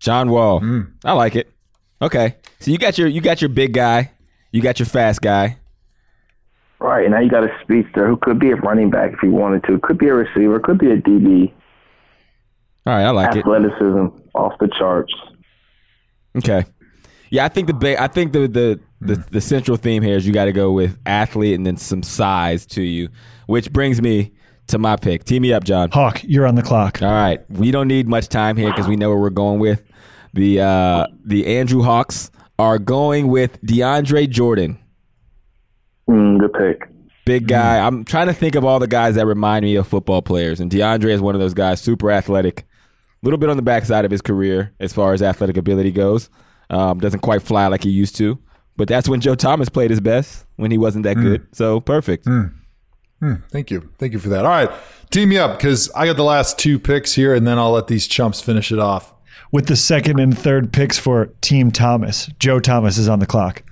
John 0.00 0.30
Wall. 0.30 0.60
Mm. 0.60 0.92
I 1.04 1.12
like 1.12 1.36
it. 1.36 1.52
Okay, 2.02 2.34
so 2.58 2.72
you 2.72 2.78
got 2.78 2.98
your 2.98 3.06
you 3.06 3.20
got 3.20 3.40
your 3.40 3.50
big 3.50 3.72
guy, 3.72 4.10
you 4.54 4.62
got 4.62 4.78
your 4.78 4.86
fast 4.86 5.20
guy. 5.20 5.58
Right, 6.78 7.04
and 7.04 7.12
now 7.12 7.20
you 7.20 7.28
got 7.28 7.42
a 7.42 7.50
speedster 7.60 8.06
who 8.06 8.16
could 8.16 8.38
be 8.38 8.52
a 8.52 8.56
running 8.56 8.88
back 8.88 9.12
if 9.12 9.18
he 9.18 9.28
wanted 9.28 9.64
to, 9.64 9.80
could 9.80 9.98
be 9.98 10.06
a 10.06 10.14
receiver, 10.14 10.60
could 10.60 10.78
be 10.78 10.92
a 10.92 10.96
DB. 10.96 11.52
All 12.86 12.94
right, 12.94 13.02
I 13.02 13.10
like 13.10 13.34
it. 13.34 13.40
Athleticism 13.40 14.06
off 14.32 14.52
the 14.60 14.68
charts. 14.78 15.12
Okay. 16.36 16.64
Yeah, 17.30 17.44
I 17.44 17.48
think 17.48 17.66
the 17.66 17.74
ba- 17.74 18.00
I 18.00 18.06
think 18.06 18.32
the 18.32 18.46
the 18.46 18.80
the, 19.00 19.16
the 19.32 19.40
central 19.40 19.76
theme 19.76 20.04
here 20.04 20.16
is 20.16 20.24
you 20.24 20.32
got 20.32 20.44
to 20.44 20.52
go 20.52 20.70
with 20.70 20.96
athlete 21.04 21.56
and 21.56 21.66
then 21.66 21.76
some 21.76 22.04
size 22.04 22.64
to 22.66 22.82
you, 22.82 23.08
which 23.46 23.72
brings 23.72 24.00
me 24.00 24.34
to 24.68 24.78
my 24.78 24.94
pick. 24.94 25.24
Team 25.24 25.42
me 25.42 25.52
up, 25.52 25.64
John. 25.64 25.90
Hawk, 25.90 26.22
you're 26.22 26.46
on 26.46 26.54
the 26.54 26.62
clock. 26.62 27.02
All 27.02 27.10
right, 27.10 27.40
we 27.50 27.72
don't 27.72 27.88
need 27.88 28.06
much 28.06 28.28
time 28.28 28.56
here 28.56 28.70
because 28.70 28.86
we 28.86 28.94
know 28.94 29.08
where 29.08 29.18
we're 29.18 29.30
going 29.30 29.58
with 29.58 29.82
the 30.32 30.60
uh, 30.60 31.06
the 31.24 31.58
Andrew 31.58 31.82
Hawks 31.82 32.30
are 32.58 32.78
going 32.78 33.28
with 33.28 33.60
DeAndre 33.62 34.28
Jordan, 34.28 34.78
Mm, 36.08 36.38
good 36.40 36.52
pick. 36.52 36.88
big 37.24 37.48
guy. 37.48 37.84
I'm 37.84 38.04
trying 38.04 38.26
to 38.26 38.34
think 38.34 38.54
of 38.54 38.64
all 38.64 38.78
the 38.78 38.86
guys 38.86 39.14
that 39.14 39.26
remind 39.26 39.64
me 39.64 39.76
of 39.76 39.86
football 39.88 40.22
players, 40.22 40.60
and 40.60 40.70
DeAndre 40.70 41.10
is 41.10 41.20
one 41.20 41.34
of 41.34 41.40
those 41.40 41.54
guys, 41.54 41.80
super 41.80 42.10
athletic, 42.10 42.60
a 42.60 42.64
little 43.22 43.38
bit 43.38 43.48
on 43.48 43.56
the 43.56 43.62
backside 43.62 44.04
of 44.04 44.10
his 44.10 44.20
career 44.20 44.72
as 44.80 44.92
far 44.92 45.14
as 45.14 45.22
athletic 45.22 45.56
ability 45.56 45.90
goes. 45.92 46.28
Um, 46.70 46.98
doesn't 46.98 47.20
quite 47.20 47.42
fly 47.42 47.66
like 47.68 47.82
he 47.84 47.90
used 47.90 48.16
to, 48.16 48.38
but 48.76 48.86
that's 48.88 49.08
when 49.08 49.20
Joe 49.20 49.34
Thomas 49.34 49.68
played 49.68 49.90
his 49.90 50.00
best 50.00 50.44
when 50.56 50.70
he 50.70 50.78
wasn't 50.78 51.04
that 51.04 51.14
good. 51.16 51.46
So 51.52 51.80
perfect. 51.80 52.26
Thank 53.50 53.70
you. 53.70 53.88
Thank 53.98 54.12
you 54.12 54.18
for 54.18 54.28
that. 54.28 54.44
All 54.44 54.50
right. 54.50 54.70
Team 55.10 55.30
me 55.30 55.38
up 55.38 55.56
because 55.56 55.90
I 55.92 56.04
got 56.04 56.16
the 56.18 56.24
last 56.24 56.58
two 56.58 56.78
picks 56.78 57.14
here, 57.14 57.34
and 57.34 57.46
then 57.46 57.58
I'll 57.58 57.70
let 57.72 57.86
these 57.86 58.06
chumps 58.06 58.42
finish 58.42 58.70
it 58.70 58.78
off. 58.78 59.13
With 59.52 59.66
the 59.66 59.76
second 59.76 60.18
and 60.18 60.36
third 60.36 60.72
picks 60.72 60.98
for 60.98 61.26
Team 61.40 61.70
Thomas, 61.70 62.28
Joe 62.38 62.60
Thomas 62.60 62.98
is 62.98 63.08
on 63.08 63.18
the 63.18 63.26
clock. 63.26 63.62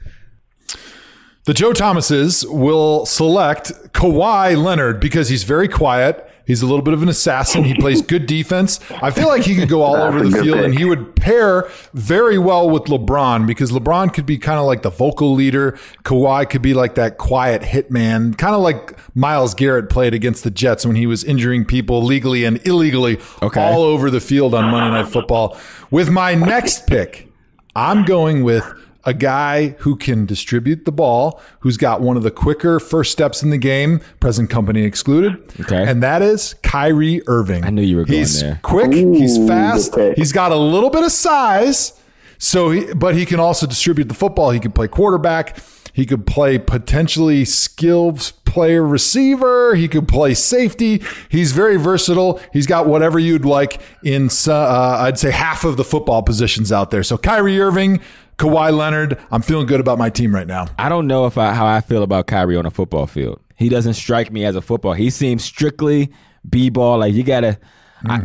The 1.44 1.54
Joe 1.54 1.72
Thomases 1.72 2.46
will 2.46 3.04
select 3.04 3.72
Kawhi 3.92 4.56
Leonard 4.56 5.00
because 5.00 5.28
he's 5.28 5.42
very 5.42 5.66
quiet. 5.66 6.31
He's 6.46 6.60
a 6.62 6.66
little 6.66 6.82
bit 6.82 6.92
of 6.94 7.02
an 7.02 7.08
assassin. 7.08 7.64
He 7.64 7.74
plays 7.74 8.02
good 8.02 8.26
defense. 8.26 8.80
I 9.02 9.10
feel 9.10 9.28
like 9.28 9.42
he 9.42 9.54
could 9.54 9.68
go 9.68 9.82
all 9.82 9.96
over 10.02 10.26
the 10.28 10.42
field 10.42 10.58
and 10.60 10.76
he 10.76 10.84
would 10.84 11.14
pair 11.16 11.68
very 11.94 12.38
well 12.38 12.68
with 12.68 12.84
LeBron 12.84 13.46
because 13.46 13.70
LeBron 13.70 14.12
could 14.12 14.26
be 14.26 14.38
kind 14.38 14.58
of 14.58 14.66
like 14.66 14.82
the 14.82 14.90
vocal 14.90 15.32
leader. 15.34 15.78
Kawhi 16.04 16.48
could 16.50 16.62
be 16.62 16.74
like 16.74 16.96
that 16.96 17.18
quiet 17.18 17.62
hitman, 17.62 18.36
kind 18.36 18.54
of 18.54 18.60
like 18.60 18.96
Myles 19.16 19.54
Garrett 19.54 19.88
played 19.88 20.14
against 20.14 20.42
the 20.44 20.50
Jets 20.50 20.84
when 20.84 20.96
he 20.96 21.06
was 21.06 21.22
injuring 21.24 21.64
people 21.64 22.02
legally 22.02 22.44
and 22.44 22.64
illegally 22.66 23.18
Okay. 23.40 23.60
all 23.62 23.82
over 23.82 24.10
the 24.10 24.20
field 24.20 24.54
on 24.54 24.70
Monday 24.70 24.90
Night 24.90 25.12
Football. 25.12 25.56
With 25.90 26.10
my 26.10 26.34
next 26.34 26.86
pick, 26.86 27.28
I'm 27.76 28.04
going 28.04 28.42
with 28.42 28.64
a 29.04 29.14
guy 29.14 29.70
who 29.80 29.96
can 29.96 30.26
distribute 30.26 30.84
the 30.84 30.92
ball, 30.92 31.40
who's 31.60 31.76
got 31.76 32.00
one 32.00 32.16
of 32.16 32.22
the 32.22 32.30
quicker 32.30 32.78
first 32.78 33.12
steps 33.12 33.42
in 33.42 33.50
the 33.50 33.58
game, 33.58 34.00
present 34.20 34.50
company 34.50 34.82
excluded. 34.84 35.42
Okay. 35.60 35.84
And 35.86 36.02
that 36.02 36.22
is 36.22 36.54
Kyrie 36.62 37.22
Irving. 37.26 37.64
I 37.64 37.70
knew 37.70 37.82
you 37.82 37.96
were 37.96 38.04
going 38.04 38.18
he's 38.18 38.40
there. 38.40 38.60
quick, 38.62 38.92
he's 38.92 39.38
fast, 39.46 39.92
good 39.92 40.16
he's 40.16 40.32
got 40.32 40.52
a 40.52 40.56
little 40.56 40.90
bit 40.90 41.04
of 41.04 41.12
size. 41.12 41.98
So 42.38 42.70
he, 42.70 42.92
but 42.94 43.14
he 43.14 43.24
can 43.24 43.38
also 43.38 43.66
distribute 43.66 44.08
the 44.08 44.14
football. 44.14 44.50
He 44.50 44.58
can 44.58 44.72
play 44.72 44.88
quarterback. 44.88 45.58
He 45.92 46.06
could 46.06 46.26
play 46.26 46.58
potentially 46.58 47.44
skilled 47.44 48.32
player 48.46 48.82
receiver. 48.82 49.74
He 49.74 49.88
could 49.88 50.08
play 50.08 50.34
safety. 50.34 51.02
He's 51.28 51.52
very 51.52 51.76
versatile. 51.76 52.40
He's 52.52 52.66
got 52.66 52.86
whatever 52.86 53.18
you'd 53.18 53.44
like 53.44 53.80
in, 54.02 54.28
uh, 54.48 54.96
I'd 55.00 55.18
say 55.18 55.30
half 55.30 55.64
of 55.64 55.76
the 55.76 55.84
football 55.84 56.22
positions 56.22 56.72
out 56.72 56.90
there. 56.90 57.02
So 57.02 57.18
Kyrie 57.18 57.60
Irving, 57.60 58.00
Kawhi 58.38 58.76
Leonard. 58.76 59.18
I'm 59.30 59.42
feeling 59.42 59.66
good 59.66 59.80
about 59.80 59.98
my 59.98 60.10
team 60.10 60.34
right 60.34 60.46
now. 60.46 60.66
I 60.78 60.88
don't 60.88 61.06
know 61.06 61.26
if 61.26 61.38
I, 61.38 61.54
how 61.54 61.66
I 61.66 61.80
feel 61.80 62.02
about 62.02 62.26
Kyrie 62.26 62.56
on 62.56 62.66
a 62.66 62.70
football 62.70 63.06
field. 63.06 63.40
He 63.56 63.68
doesn't 63.68 63.94
strike 63.94 64.32
me 64.32 64.44
as 64.44 64.56
a 64.56 64.62
football. 64.62 64.94
He 64.94 65.10
seems 65.10 65.44
strictly 65.44 66.12
b-ball. 66.48 66.98
Like 66.98 67.14
you 67.14 67.22
gotta. 67.22 67.58
I, 68.04 68.22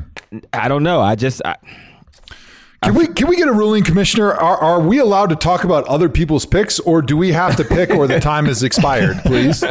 I 0.54 0.68
don't 0.68 0.81
know. 0.81 1.01
I 1.01 1.13
just. 1.15 1.42
I, 1.45 1.57
Can 2.83 2.95
we 2.95 3.07
can 3.07 3.27
we 3.27 3.36
get 3.36 3.48
a 3.48 3.51
ruling, 3.54 3.83
Commissioner? 3.83 4.33
Are, 4.33 4.57
are 4.57 4.80
we 4.81 4.98
allowed 4.98 5.30
to 5.30 5.36
talk 5.36 5.63
about 5.63 5.83
other 5.86 6.09
people's 6.09 6.45
picks, 6.48 6.80
or 6.80 7.04
do 7.04 7.15
we 7.15 7.31
have 7.31 7.56
to 7.57 7.63
pick, 7.63 7.92
or 7.92 8.07
the 8.07 8.19
time 8.31 8.48
is 8.48 8.63
expired? 8.63 9.18
Please. 9.25 9.63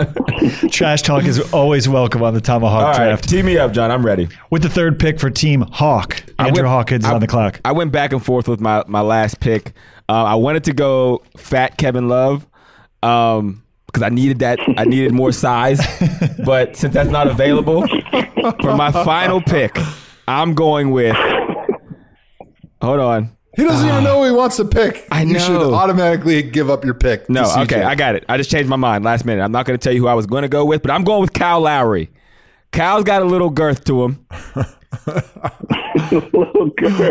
Trash 0.70 1.02
talk 1.02 1.24
is 1.24 1.40
always 1.52 1.88
welcome 1.88 2.22
on 2.22 2.34
the 2.34 2.40
ThomaHawk 2.40 2.64
all 2.64 2.82
right, 2.92 2.96
draft. 3.06 3.28
tee 3.28 3.42
me 3.42 3.58
up, 3.58 3.72
John. 3.72 3.90
I'm 3.90 4.06
ready. 4.06 4.28
With 4.50 4.62
the 4.62 4.68
third 4.68 5.00
pick 5.00 5.18
for 5.18 5.30
Team 5.30 5.62
Hawk, 5.72 6.22
Andrew 6.38 6.62
went- 6.62 6.66
Hawkins 6.68 7.04
I- 7.04 7.14
on 7.14 7.20
the 7.20 7.26
clock. 7.26 7.60
I 7.64 7.72
went 7.72 7.90
back 7.90 8.12
and 8.12 8.24
forth 8.24 8.46
with 8.46 8.60
my 8.60 8.84
my 8.86 9.00
last 9.00 9.40
pick. 9.40 9.72
Uh, 10.08 10.12
I 10.24 10.34
wanted 10.36 10.64
to 10.64 10.72
go 10.72 11.22
fat 11.36 11.76
Kevin 11.78 12.08
Love 12.08 12.46
um, 13.02 13.62
because 13.86 14.02
I 14.02 14.08
needed 14.08 14.38
that. 14.40 14.58
I 14.76 14.84
needed 14.84 15.12
more 15.12 15.32
size, 15.32 15.80
but 16.44 16.76
since 16.76 16.94
that's 16.94 17.10
not 17.10 17.26
available, 17.26 17.86
for 18.60 18.76
my 18.76 18.92
final 18.92 19.40
pick, 19.40 19.76
I'm 20.28 20.54
going 20.54 20.90
with. 20.90 21.16
Hold 22.82 23.00
on. 23.00 23.36
He 23.56 23.64
doesn't 23.64 23.88
even 23.88 24.04
know 24.04 24.18
who 24.20 24.26
he 24.26 24.30
wants 24.32 24.56
to 24.58 24.66
pick. 24.66 25.06
I 25.10 25.22
You 25.22 25.38
should 25.38 25.52
know. 25.54 25.72
automatically 25.74 26.42
give 26.42 26.68
up 26.68 26.84
your 26.84 26.92
pick. 26.94 27.28
No, 27.30 27.50
okay, 27.62 27.82
I 27.82 27.94
got 27.94 28.14
it. 28.14 28.24
I 28.28 28.36
just 28.36 28.50
changed 28.50 28.68
my 28.68 28.76
mind 28.76 29.02
last 29.02 29.24
minute. 29.24 29.42
I'm 29.42 29.50
not 29.52 29.64
going 29.64 29.78
to 29.78 29.82
tell 29.82 29.94
you 29.94 30.02
who 30.02 30.08
I 30.08 30.14
was 30.14 30.26
going 30.26 30.42
to 30.42 30.48
go 30.48 30.64
with, 30.66 30.82
but 30.82 30.90
I'm 30.90 31.04
going 31.04 31.22
with 31.22 31.32
Kyle 31.32 31.60
Lowry. 31.62 32.10
Kyle's 32.70 33.04
got 33.04 33.22
a 33.22 33.24
little 33.24 33.48
girth 33.48 33.84
to 33.84 34.04
him. 34.04 34.26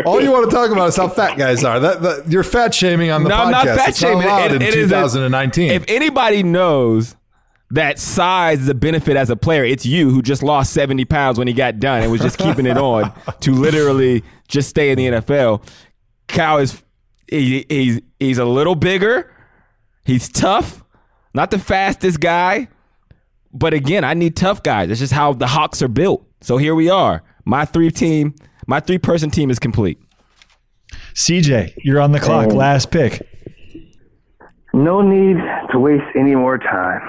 All 0.04 0.20
you 0.22 0.30
want 0.32 0.48
to 0.48 0.54
talk 0.54 0.70
about 0.70 0.88
is 0.88 0.96
how 0.96 1.08
fat 1.08 1.36
guys 1.36 1.64
are. 1.64 1.80
That, 1.80 2.02
that 2.02 2.24
you're 2.30 2.42
fat 2.44 2.74
shaming 2.74 3.10
on 3.10 3.22
the 3.22 3.28
No, 3.28 3.36
podcast. 3.36 3.44
I'm 3.44 3.50
not 3.50 3.64
fat 3.66 3.88
it's 3.90 3.98
shaming. 3.98 4.18
Not 4.20 4.26
allowed 4.26 4.50
It- 4.52 4.56
in 4.56 4.62
it 4.62 4.74
is 4.74 4.86
a- 4.92 4.94
2019. 4.94 5.70
If 5.72 5.84
anybody 5.88 6.42
knows 6.42 7.16
that 7.70 7.98
size 7.98 8.60
is 8.60 8.68
a 8.68 8.74
benefit 8.74 9.16
as 9.16 9.28
a 9.30 9.36
player, 9.36 9.64
it's 9.64 9.84
you 9.84 10.10
who 10.10 10.22
just 10.22 10.42
lost 10.42 10.72
70 10.72 11.04
pounds 11.04 11.38
when 11.38 11.48
he 11.48 11.54
got 11.54 11.78
done 11.80 12.02
and 12.02 12.12
was 12.12 12.20
just 12.20 12.38
keeping 12.38 12.66
it 12.66 12.78
on 12.78 13.12
to 13.40 13.52
literally 13.52 14.22
just 14.48 14.68
stay 14.68 14.90
in 14.90 14.96
the 14.98 15.06
NFL. 15.20 15.62
Kyle 16.28 16.58
is 16.58 16.82
he, 17.28 17.66
he's 17.68 18.00
he's 18.20 18.38
a 18.38 18.44
little 18.44 18.74
bigger. 18.76 19.32
He's 20.04 20.28
tough, 20.28 20.84
not 21.34 21.50
the 21.50 21.58
fastest 21.58 22.20
guy, 22.20 22.68
but 23.52 23.74
again, 23.74 24.04
I 24.04 24.14
need 24.14 24.36
tough 24.36 24.62
guys. 24.62 24.88
It's 24.90 25.00
just 25.00 25.12
how 25.12 25.32
the 25.32 25.48
Hawks 25.48 25.82
are 25.82 25.88
built. 25.88 26.24
So 26.42 26.56
here 26.58 26.76
we 26.76 26.88
are. 26.88 27.24
My 27.46 27.64
three 27.64 27.90
team, 27.90 28.34
my 28.66 28.80
three 28.80 28.98
person 28.98 29.30
team 29.30 29.48
is 29.50 29.58
complete. 29.58 29.98
CJ, 31.14 31.74
you're 31.78 32.00
on 32.00 32.12
the 32.12 32.20
clock. 32.20 32.48
Oh. 32.50 32.54
Last 32.56 32.90
pick. 32.90 33.22
No 34.74 35.00
need 35.00 35.36
to 35.70 35.78
waste 35.78 36.04
any 36.16 36.34
more 36.34 36.58
time. 36.58 37.00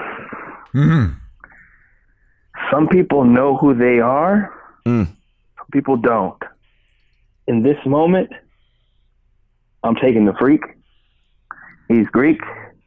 Some 2.70 2.88
people 2.88 3.24
know 3.24 3.56
who 3.56 3.74
they 3.74 3.98
are. 4.00 4.54
Some 4.86 5.08
people 5.72 5.96
don't. 5.96 6.40
In 7.46 7.62
this 7.62 7.76
moment, 7.84 8.30
I'm 9.82 9.96
taking 9.96 10.24
the 10.24 10.34
freak. 10.38 10.62
He's 11.88 12.06
Greek, 12.08 12.40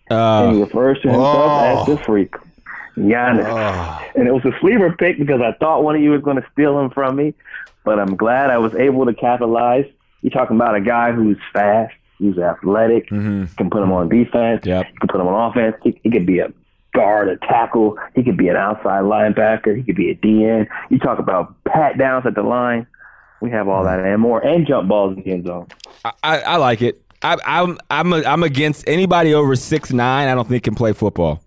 and 0.09 0.55
he 0.55 0.61
Uh, 0.61 0.65
refers 0.65 0.99
to 1.01 1.07
himself 1.09 1.35
Oh. 1.51 1.81
as 1.81 1.85
the 1.87 1.97
freak. 2.03 2.33
Giannis. 2.97 3.45
Ah. 3.47 4.05
And 4.15 4.27
it 4.27 4.33
was 4.33 4.43
a 4.45 4.57
sleeper 4.59 4.91
pick 4.97 5.17
because 5.17 5.41
I 5.41 5.53
thought 5.59 5.83
one 5.83 5.95
of 5.95 6.01
you 6.01 6.11
was 6.11 6.21
going 6.21 6.37
to 6.37 6.45
steal 6.53 6.79
him 6.79 6.89
from 6.89 7.15
me. 7.15 7.33
but 7.83 7.99
I'm 7.99 8.15
glad 8.15 8.49
I 8.49 8.57
was 8.57 8.75
able 8.75 9.05
to 9.05 9.13
capitalize. 9.13 9.85
You're 10.21 10.31
talking 10.31 10.55
about 10.55 10.75
a 10.75 10.81
guy 10.81 11.11
who's 11.11 11.37
fast, 11.51 11.93
who's 12.19 12.37
athletic, 12.37 13.09
mm-hmm. 13.09 13.45
can 13.55 13.69
put 13.71 13.81
him 13.81 13.91
on 13.91 14.07
defense, 14.09 14.65
Yep. 14.65 14.85
you 14.91 14.99
can 14.99 15.07
put 15.07 15.19
him 15.19 15.27
on 15.27 15.49
offense. 15.51 15.75
He, 15.83 15.99
he 16.03 16.11
could 16.11 16.25
be 16.27 16.39
a 16.39 16.53
guard, 16.93 17.29
a 17.29 17.37
tackle. 17.37 17.97
He 18.13 18.21
could 18.23 18.37
be 18.37 18.49
an 18.49 18.55
outside 18.55 19.03
linebacker. 19.03 19.75
He 19.75 19.81
could 19.81 19.95
be 19.95 20.11
a 20.11 20.15
DN. 20.15 20.67
You 20.89 20.99
talk 20.99 21.17
about 21.17 21.55
pat 21.63 21.97
downs 21.97 22.25
at 22.27 22.35
the 22.35 22.43
line. 22.43 22.85
We 23.41 23.49
have 23.49 23.67
all 23.67 23.83
that 23.85 23.99
and 23.99 24.21
more, 24.21 24.39
and 24.45 24.67
jump 24.67 24.87
balls 24.87 25.17
in 25.17 25.23
the 25.23 25.31
end 25.31 25.47
zone. 25.47 25.67
I, 26.05 26.11
I, 26.21 26.39
I 26.41 26.55
like 26.57 26.83
it. 26.83 27.01
I, 27.23 27.37
I'm 27.45 27.79
I'm 27.89 28.13
a, 28.13 28.23
I'm 28.23 28.43
against 28.43 28.87
anybody 28.87 29.33
over 29.33 29.55
six 29.55 29.91
nine. 29.91 30.27
I 30.27 30.35
don't 30.35 30.47
think 30.47 30.63
can 30.63 30.75
play 30.75 30.93
football. 30.93 31.41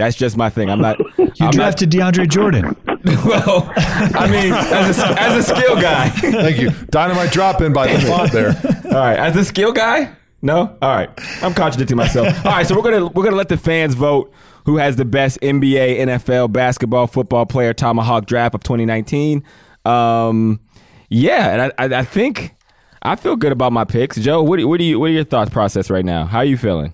That's 0.00 0.16
just 0.16 0.36
my 0.36 0.50
thing. 0.50 0.70
I'm 0.70 0.80
not. 0.80 0.98
You 1.18 1.46
I'm 1.46 1.52
drafted 1.52 1.90
DeAndre 1.90 2.28
Jordan. 2.28 2.76
Well, 3.24 3.72
I 3.76 4.28
mean, 4.30 4.52
as 4.52 4.98
a, 4.98 5.20
as 5.20 5.48
a 5.48 5.54
skill 5.54 5.80
guy. 5.80 6.10
Thank 6.10 6.58
you. 6.58 6.70
Dynamite 6.90 7.32
drop 7.32 7.62
in 7.62 7.72
by 7.72 7.90
the 7.90 7.98
font 8.00 8.30
there. 8.30 8.48
All 8.84 8.98
right, 8.98 9.18
as 9.18 9.36
a 9.36 9.44
skill 9.44 9.72
guy, 9.72 10.14
no. 10.42 10.76
All 10.82 10.94
right, 10.94 11.08
I'm 11.42 11.54
contradicting 11.54 11.96
myself. 11.96 12.26
All 12.44 12.52
right, 12.52 12.66
so 12.66 12.76
we're 12.76 12.82
gonna 12.82 13.06
we're 13.06 13.24
gonna 13.24 13.36
let 13.36 13.48
the 13.48 13.56
fans 13.56 13.94
vote 13.94 14.32
who 14.66 14.76
has 14.76 14.96
the 14.96 15.06
best 15.06 15.40
NBA, 15.40 16.00
NFL, 16.00 16.52
basketball, 16.52 17.06
football 17.06 17.46
player 17.46 17.72
ThomaHawk 17.72 18.26
draft 18.26 18.54
of 18.54 18.62
2019. 18.62 19.44
Um, 19.86 20.60
yeah, 21.08 21.52
and 21.52 21.62
I, 21.62 21.96
I, 21.96 22.00
I 22.00 22.04
think 22.04 22.54
I 23.02 23.16
feel 23.16 23.36
good 23.36 23.52
about 23.52 23.72
my 23.72 23.84
picks. 23.84 24.16
Joe, 24.16 24.42
what 24.42 24.58
do, 24.58 24.68
what 24.68 24.78
do 24.78 24.84
you 24.84 25.00
what 25.00 25.06
are 25.06 25.12
your 25.14 25.24
thoughts 25.24 25.50
process 25.50 25.88
right 25.88 26.04
now? 26.04 26.26
How 26.26 26.38
are 26.38 26.44
you 26.44 26.58
feeling? 26.58 26.92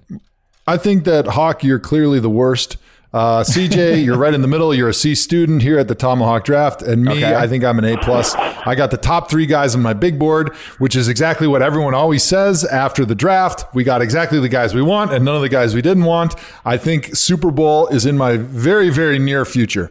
I 0.67 0.77
think 0.77 1.05
that 1.05 1.27
Hawk, 1.27 1.63
you're 1.63 1.79
clearly 1.79 2.21
the 2.21 2.31
worst. 2.31 2.77
Uh, 3.13 3.43
CJ, 3.43 4.05
you're 4.05 4.19
right 4.19 4.35
in 4.35 4.43
the 4.43 4.49
middle. 4.49 4.75
You're 4.75 4.91
a 4.91 4.95
C 4.95 5.15
student 5.15 5.63
here 5.63 5.79
at 5.79 5.89
the 5.89 5.95
ThomaHawk 5.97 6.45
Draft, 6.45 6.83
and 6.83 7.03
me, 7.05 7.13
Okay. 7.13 7.35
I 7.35 7.47
think 7.47 7.65
I'm 7.65 7.79
an 7.79 7.85
A 7.85 7.97
plus. 7.97 8.35
I 8.35 8.75
got 8.75 8.91
the 8.91 8.97
top 8.99 9.31
three 9.31 9.47
guys 9.47 9.75
on 9.75 9.81
my 9.81 9.95
big 9.95 10.19
board, 10.19 10.55
which 10.79 10.97
is 10.97 11.09
exactly 11.09 11.47
what 11.47 11.63
everyone 11.63 11.95
always 11.95 12.23
says 12.23 12.65
after 12.65 13.05
the 13.07 13.15
draft. 13.15 13.65
We 13.75 13.85
got 13.85 14.03
exactly 14.03 14.39
the 14.41 14.49
guys 14.51 14.75
we 14.75 14.83
want, 14.83 15.13
and 15.13 15.25
none 15.25 15.35
of 15.37 15.41
the 15.41 15.49
guys 15.49 15.75
we 15.75 15.81
didn't 15.83 16.05
want. 16.05 16.35
I 16.65 16.77
think 16.77 17.15
Super 17.17 17.51
Bowl 17.51 17.87
is 17.89 18.05
in 18.05 18.19
my 18.19 18.37
very, 18.37 18.91
very 18.91 19.19
near 19.19 19.45
future. 19.47 19.89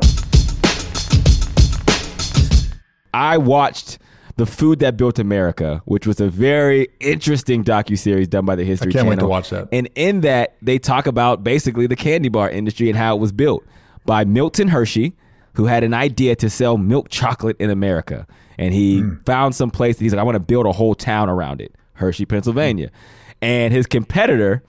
I 3.14 3.38
watched 3.38 3.98
The 4.38 4.46
Food 4.46 4.80
That 4.80 4.98
Built 4.98 5.18
America, 5.18 5.82
which 5.86 6.06
was 6.06 6.20
a 6.20 6.28
very 6.28 6.90
interesting 7.00 7.64
docuseries 7.64 8.30
done 8.30 8.46
by 8.46 8.56
the 8.56 8.66
History 8.66 8.90
I 8.90 8.92
can't 8.92 9.00
Channel. 9.08 9.10
wait 9.12 9.20
to 9.20 9.28
watch 9.28 9.50
that. 9.52 9.70
And 9.72 9.90
in 9.96 10.22
that, 10.22 10.56
they 10.62 10.78
talk 10.78 11.08
about 11.08 11.44
basically 11.44 11.88
the 11.88 11.96
candy 11.96 12.28
bar 12.28 12.50
industry 12.50 12.90
and 12.90 12.98
how 12.98 13.16
it 13.16 13.20
was 13.20 13.32
built 13.32 13.64
by 14.06 14.26
Milton 14.26 14.68
Hershey, 14.68 15.14
who 15.54 15.66
had 15.68 15.86
an 15.86 15.94
idea 15.94 16.36
to 16.36 16.50
sell 16.50 16.78
milk 16.78 17.08
chocolate 17.10 17.56
in 17.60 17.70
America. 17.70 18.28
And 18.58 18.74
he 18.74 19.00
Hmm. 19.00 19.14
found 19.26 19.56
some 19.56 19.72
place 19.72 19.98
that 19.98 20.04
he's 20.04 20.14
like, 20.14 20.20
I 20.20 20.24
want 20.24 20.36
to 20.36 20.40
build 20.42 20.66
a 20.66 20.74
whole 20.74 20.96
town 20.96 21.30
around 21.30 21.62
it, 21.62 21.74
Hershey, 21.94 22.26
Pennsylvania. 22.26 22.90
And 23.42 23.74
his 23.74 23.86
competitor, 23.88 24.64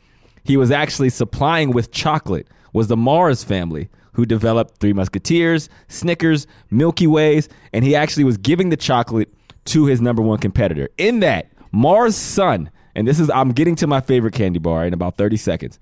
he 0.45 0.57
was 0.57 0.71
actually 0.71 1.09
supplying 1.11 1.73
with 1.73 1.91
chocolate, 1.91 2.47
was 2.73 2.87
the 2.87 2.97
Mars 2.97 3.43
family, 3.43 3.89
who 4.13 4.25
developed 4.27 4.79
Three 4.79 4.93
Musketeers, 4.93 5.69
Snickers, 5.89 6.47
Milky 6.71 7.07
Ways, 7.09 7.49
and 7.73 7.85
he 7.85 7.97
actually 7.97 8.25
was 8.25 8.37
giving 8.37 8.71
the 8.71 8.77
chocolate 8.77 9.29
to 9.67 9.87
his 9.87 10.01
number 10.01 10.23
one 10.23 10.39
competitor. 10.39 10.89
In 10.99 11.21
that, 11.21 11.51
Mars' 11.73 12.17
son, 12.17 12.71
and 12.95 13.07
this 13.07 13.21
is, 13.21 13.31
I'm 13.31 13.53
getting 13.53 13.77
to 13.77 13.87
my 13.87 14.01
favorite 14.01 14.35
candy 14.35 14.59
bar 14.59 14.87
in 14.87 14.95
about 14.95 15.17
30 15.17 15.37
seconds. 15.37 15.79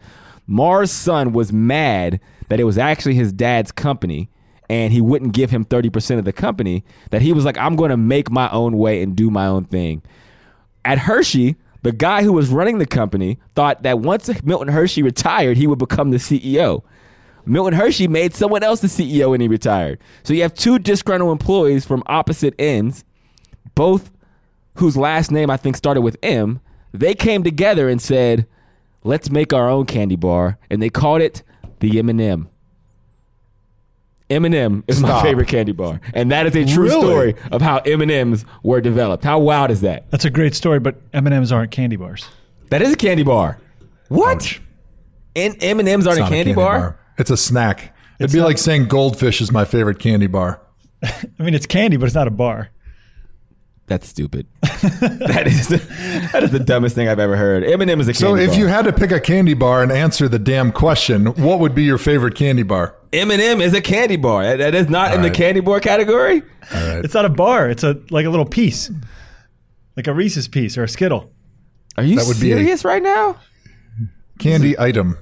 Mars' 0.47 0.91
son 0.91 1.33
was 1.33 1.53
mad 1.53 2.21
that 2.49 2.61
it 2.61 2.65
was 2.65 2.77
actually 2.77 3.15
his 3.15 3.33
dad's 3.33 3.73
company 3.73 4.29
and 4.69 4.93
he 4.93 5.01
wouldn't 5.01 5.33
give 5.33 5.51
him 5.51 5.65
30% 5.65 6.19
of 6.19 6.25
the 6.25 6.33
company, 6.33 6.85
that 7.11 7.23
he 7.23 7.33
was 7.33 7.45
like, 7.45 7.59
I'm 7.59 7.77
going 7.77 7.91
to 7.91 7.97
make 7.97 8.31
my 8.31 8.51
own 8.51 8.79
way 8.79 9.03
and 9.03 9.15
do 9.15 9.31
my 9.31 9.47
own 9.47 9.65
thing. 9.65 10.03
At 10.85 10.99
Hershey, 10.99 11.57
the 11.83 11.93
guy 11.93 12.23
who 12.23 12.33
was 12.33 12.49
running 12.49 12.79
the 12.79 12.87
company 12.87 13.39
thought 13.55 13.83
that 13.83 13.99
once 13.99 14.31
Milton 14.43 14.69
Hershey 14.69 15.03
retired, 15.03 15.57
he 15.57 15.67
would 15.67 15.79
become 15.79 16.11
the 16.11 16.17
CEO. 16.17 16.83
Milton 17.47 17.75
Hershey 17.75 18.09
made 18.09 18.35
someone 18.35 18.63
else 18.63 18.81
the 18.81 18.87
CEO 18.87 19.31
when 19.31 19.41
he 19.41 19.49
retired. 19.49 19.99
So 20.23 20.33
you 20.33 20.43
have 20.43 20.55
two 20.55 20.79
disgruntled 20.79 21.31
employees 21.31 21.85
from 21.85 22.03
opposite 22.07 22.55
ends, 22.59 23.05
both 23.75 24.11
whose 24.77 24.97
last 24.97 25.31
name 25.31 25.51
I 25.51 25.57
think 25.57 25.77
started 25.77 26.01
with 26.01 26.17
M. 26.23 26.61
They 26.93 27.15
came 27.15 27.43
together 27.43 27.89
and 27.89 28.01
said, 28.01 28.47
"Let's 29.03 29.31
make 29.31 29.53
our 29.53 29.69
own 29.69 29.87
candy 29.87 30.17
bar," 30.17 30.59
and 30.71 30.81
they 30.83 30.91
called 30.91 31.21
it 31.23 31.43
the 31.81 31.99
M&M. 31.99 32.49
M&M 34.31 34.85
is 34.89 35.01
my 35.01 35.23
favorite 35.23 35.49
candy 35.49 35.73
bar, 35.73 36.01
and 36.15 36.33
that 36.33 36.47
is 36.47 36.57
a 36.57 36.65
true 36.75 36.85
Really? 36.85 37.01
story 37.01 37.35
of 37.53 37.61
how 37.61 37.79
M&Ms 37.79 38.45
were 38.63 38.81
developed. 38.81 39.23
How 39.23 39.39
wild 39.39 39.71
is 39.71 39.83
that? 39.83 40.11
That's 40.11 40.25
a 40.25 40.31
great 40.31 40.55
story, 40.55 40.81
but 40.81 40.97
M&Ms 41.13 41.53
aren't 41.53 41.71
candy 41.71 41.97
bars. 41.97 42.27
That 42.71 42.81
is 42.81 42.93
a 42.93 42.97
candy 42.97 43.23
bar. 43.23 43.59
What? 44.09 44.59
And 45.37 45.57
M&Ms 45.63 46.07
aren't 46.07 46.07
It's 46.07 46.17
a 46.17 46.21
not 46.21 46.31
candy, 46.31 46.55
bar? 46.55 46.99
It's 47.19 47.31
a 47.31 47.37
snack. 47.37 47.95
It'd 48.19 48.33
be 48.33 48.39
not- 48.39 48.47
like 48.47 48.59
saying 48.59 48.87
goldfish 48.89 49.41
is 49.43 49.53
my 49.53 49.65
favorite 49.67 49.99
candy 49.99 50.27
bar. 50.27 50.61
I 51.03 51.13
mean, 51.39 51.53
it's 51.55 51.67
candy, 51.67 51.99
but 51.99 52.07
it's 52.07 52.15
not 52.15 52.27
a 52.27 52.31
bar. 52.33 52.71
That's 53.87 54.09
stupid. 54.09 54.47
that 54.63 55.45
is 55.47 55.69
that 55.69 56.43
is 56.43 56.51
the 56.51 56.59
dumbest 56.59 56.95
thing 56.95 57.07
I've 57.07 57.19
ever 57.19 57.37
heard. 57.37 57.65
M&M 57.65 58.01
is 58.01 58.09
a 58.09 58.15
So 58.15 58.35
if 58.35 58.51
bar. 58.51 58.59
you 58.59 58.67
had 58.67 58.87
to 58.87 58.93
pick 58.95 59.11
a 59.13 59.21
candy 59.21 59.53
bar 59.53 59.83
and 59.83 59.93
answer 59.93 60.27
the 60.27 60.39
damn 60.39 60.73
question, 60.73 61.27
what 61.27 61.61
would 61.61 61.75
be 61.75 61.85
your 61.85 61.99
favorite 61.99 62.35
candy 62.35 62.63
bar? 62.63 62.97
M&M 63.13 63.61
is 63.61 63.75
a 63.75 63.83
candy 63.83 64.17
bar. 64.17 64.43
That- 64.45 64.57
that 64.59 64.75
is 64.75 64.89
not 64.89 65.13
in 65.15 65.21
the 65.21 65.31
candy 65.31 65.61
bar 65.61 65.81
category. 65.81 66.43
It's 66.73 67.13
not 67.13 67.27
a 67.27 67.29
bar. 67.29 67.69
It's 67.69 67.85
a 67.85 68.01
like 68.11 68.25
a 68.25 68.31
little 68.31 68.47
piece, 68.47 68.91
like 69.97 70.07
a 70.07 70.15
Reese's 70.15 70.49
piece 70.49 70.79
or 70.79 70.85
a 70.85 70.89
Skittle. 70.89 71.31
Are 71.99 72.03
you 72.05 72.17
That 72.17 72.27
would 72.27 72.41
be 72.41 72.53
a- 72.53 72.57
serious 72.57 72.85
right 72.87 73.03
now? 73.03 73.37
Candy 74.39 74.79
item. 74.79 75.19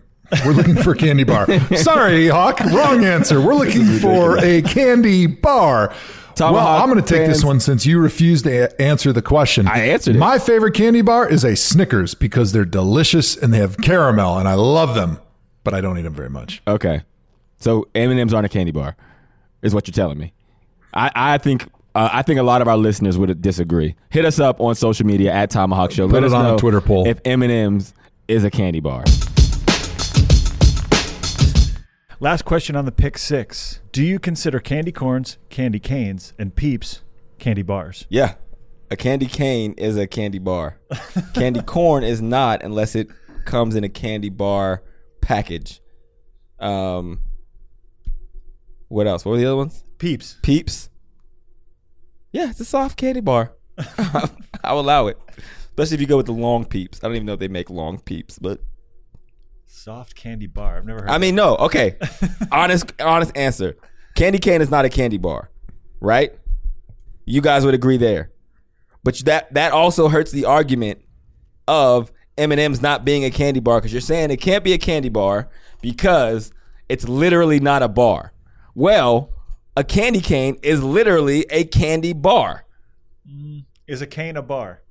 We're 0.46 0.52
looking 0.52 0.76
for 0.76 0.92
a 0.92 0.96
candy 0.96 1.24
bar. 1.24 1.46
Sorry, 1.76 2.28
Hawk. 2.28 2.60
Wrong 2.60 3.04
answer. 3.04 3.38
We're 3.40 3.54
looking 3.54 3.84
for 3.98 4.38
a 4.38 4.62
candy 4.62 5.26
bar. 5.26 5.92
Well, 6.38 6.56
I'm 6.58 6.88
going 6.90 7.02
to 7.02 7.08
take 7.08 7.26
fans- 7.26 7.36
this 7.38 7.44
one 7.44 7.60
since 7.60 7.84
you 7.86 7.98
refused 7.98 8.44
to 8.44 8.50
a- 8.72 8.82
answer 8.82 9.12
the 9.12 9.22
question. 9.22 9.66
I 9.68 9.78
answered 9.88 10.16
it. 10.16 10.18
My 10.18 10.38
favorite 10.38 10.74
candy 10.74 11.02
bar 11.02 11.28
is 11.28 11.44
a 11.44 11.54
Snickers 11.56 12.14
because 12.14 12.52
they're 12.52 12.64
delicious 12.64 13.36
and 13.36 13.52
they 13.52 13.58
have 13.58 13.76
caramel 13.78 14.38
and 14.38 14.48
I 14.48 14.54
love 14.54 14.94
them, 14.94 15.18
but 15.64 15.74
I 15.74 15.80
don't 15.80 15.98
eat 15.98 16.02
them 16.02 16.14
very 16.14 16.30
much. 16.30 16.62
Okay. 16.66 17.02
So 17.58 17.88
M&Ms 17.94 18.34
aren't 18.34 18.46
a 18.46 18.48
candy 18.48 18.72
bar, 18.72 18.96
is 19.62 19.74
what 19.74 19.86
you're 19.86 19.92
telling 19.92 20.18
me. 20.18 20.32
I, 20.94 21.10
I 21.14 21.38
think 21.38 21.68
uh, 21.94 22.08
I 22.12 22.22
think 22.22 22.40
a 22.40 22.42
lot 22.42 22.60
of 22.62 22.68
our 22.68 22.76
listeners 22.76 23.18
would 23.18 23.40
disagree. 23.42 23.94
Hit 24.10 24.24
us 24.24 24.40
up 24.40 24.60
on 24.60 24.74
social 24.74 25.06
media 25.06 25.30
at 25.32 25.50
ThomaHawk 25.50 25.90
Show. 25.92 26.06
Put 26.08 26.14
Let 26.14 26.24
us 26.24 26.32
on 26.32 26.44
a 26.46 26.48
know 26.50 26.58
Twitter 26.58 26.80
poll. 26.80 27.06
if 27.06 27.20
M&Ms 27.24 27.92
is 28.28 28.44
a 28.44 28.50
candy 28.50 28.80
bar. 28.80 29.04
Last 32.22 32.44
question 32.44 32.76
on 32.76 32.84
the 32.84 32.92
pick 32.92 33.18
six: 33.18 33.80
Do 33.90 34.00
you 34.00 34.20
consider 34.20 34.60
candy 34.60 34.92
corns, 34.92 35.38
candy 35.50 35.80
canes, 35.80 36.34
and 36.38 36.54
peeps 36.54 37.02
candy 37.40 37.62
bars? 37.62 38.06
Yeah. 38.08 38.34
A 38.92 38.96
candy 38.96 39.26
cane 39.26 39.74
is 39.76 39.96
a 39.96 40.06
candy 40.06 40.38
bar. 40.38 40.78
candy 41.34 41.62
corn 41.62 42.04
is 42.04 42.22
not 42.22 42.62
unless 42.62 42.94
it 42.94 43.08
comes 43.44 43.74
in 43.74 43.82
a 43.82 43.88
candy 43.88 44.28
bar 44.28 44.84
package. 45.20 45.80
Um 46.60 47.22
what 48.86 49.08
else? 49.08 49.24
What 49.24 49.32
were 49.32 49.38
the 49.38 49.46
other 49.46 49.56
ones? 49.56 49.82
Peeps. 49.98 50.36
Peeps. 50.42 50.90
Yeah, 52.30 52.50
it's 52.50 52.60
a 52.60 52.64
soft 52.64 52.96
candy 52.96 53.20
bar. 53.20 53.52
I'll 54.62 54.78
allow 54.78 55.08
it. 55.08 55.18
Especially 55.70 55.96
if 55.96 56.00
you 56.00 56.06
go 56.06 56.18
with 56.18 56.26
the 56.26 56.32
long 56.32 56.66
peeps. 56.66 57.00
I 57.02 57.08
don't 57.08 57.16
even 57.16 57.26
know 57.26 57.32
if 57.32 57.40
they 57.40 57.48
make 57.48 57.68
long 57.68 57.98
peeps, 57.98 58.38
but 58.38 58.60
Soft 59.74 60.14
candy 60.14 60.46
bar. 60.46 60.76
I've 60.76 60.84
never 60.84 61.00
heard. 61.00 61.08
I 61.10 61.16
mean, 61.16 61.34
no. 61.34 61.56
Okay. 61.56 61.96
honest, 62.52 62.92
honest 63.00 63.34
answer. 63.34 63.74
Candy 64.14 64.38
cane 64.38 64.60
is 64.60 64.70
not 64.70 64.84
a 64.84 64.90
candy 64.90 65.16
bar, 65.16 65.50
right? 65.98 66.38
You 67.24 67.40
guys 67.40 67.64
would 67.64 67.72
agree 67.72 67.96
there, 67.96 68.30
but 69.02 69.16
that 69.24 69.52
that 69.54 69.72
also 69.72 70.08
hurts 70.08 70.30
the 70.30 70.44
argument 70.44 71.00
of 71.66 72.12
M 72.36 72.52
and 72.52 72.60
M's 72.60 72.82
not 72.82 73.06
being 73.06 73.24
a 73.24 73.30
candy 73.30 73.60
bar 73.60 73.80
because 73.80 73.92
you're 73.92 74.02
saying 74.02 74.30
it 74.30 74.42
can't 74.42 74.62
be 74.62 74.74
a 74.74 74.78
candy 74.78 75.08
bar 75.08 75.48
because 75.80 76.52
it's 76.90 77.08
literally 77.08 77.58
not 77.58 77.82
a 77.82 77.88
bar. 77.88 78.34
Well, 78.74 79.32
a 79.74 79.82
candy 79.82 80.20
cane 80.20 80.58
is 80.62 80.82
literally 80.82 81.46
a 81.48 81.64
candy 81.64 82.12
bar. 82.12 82.66
Mm, 83.26 83.64
is 83.86 84.02
a 84.02 84.06
cane 84.06 84.36
a 84.36 84.42
bar? 84.42 84.81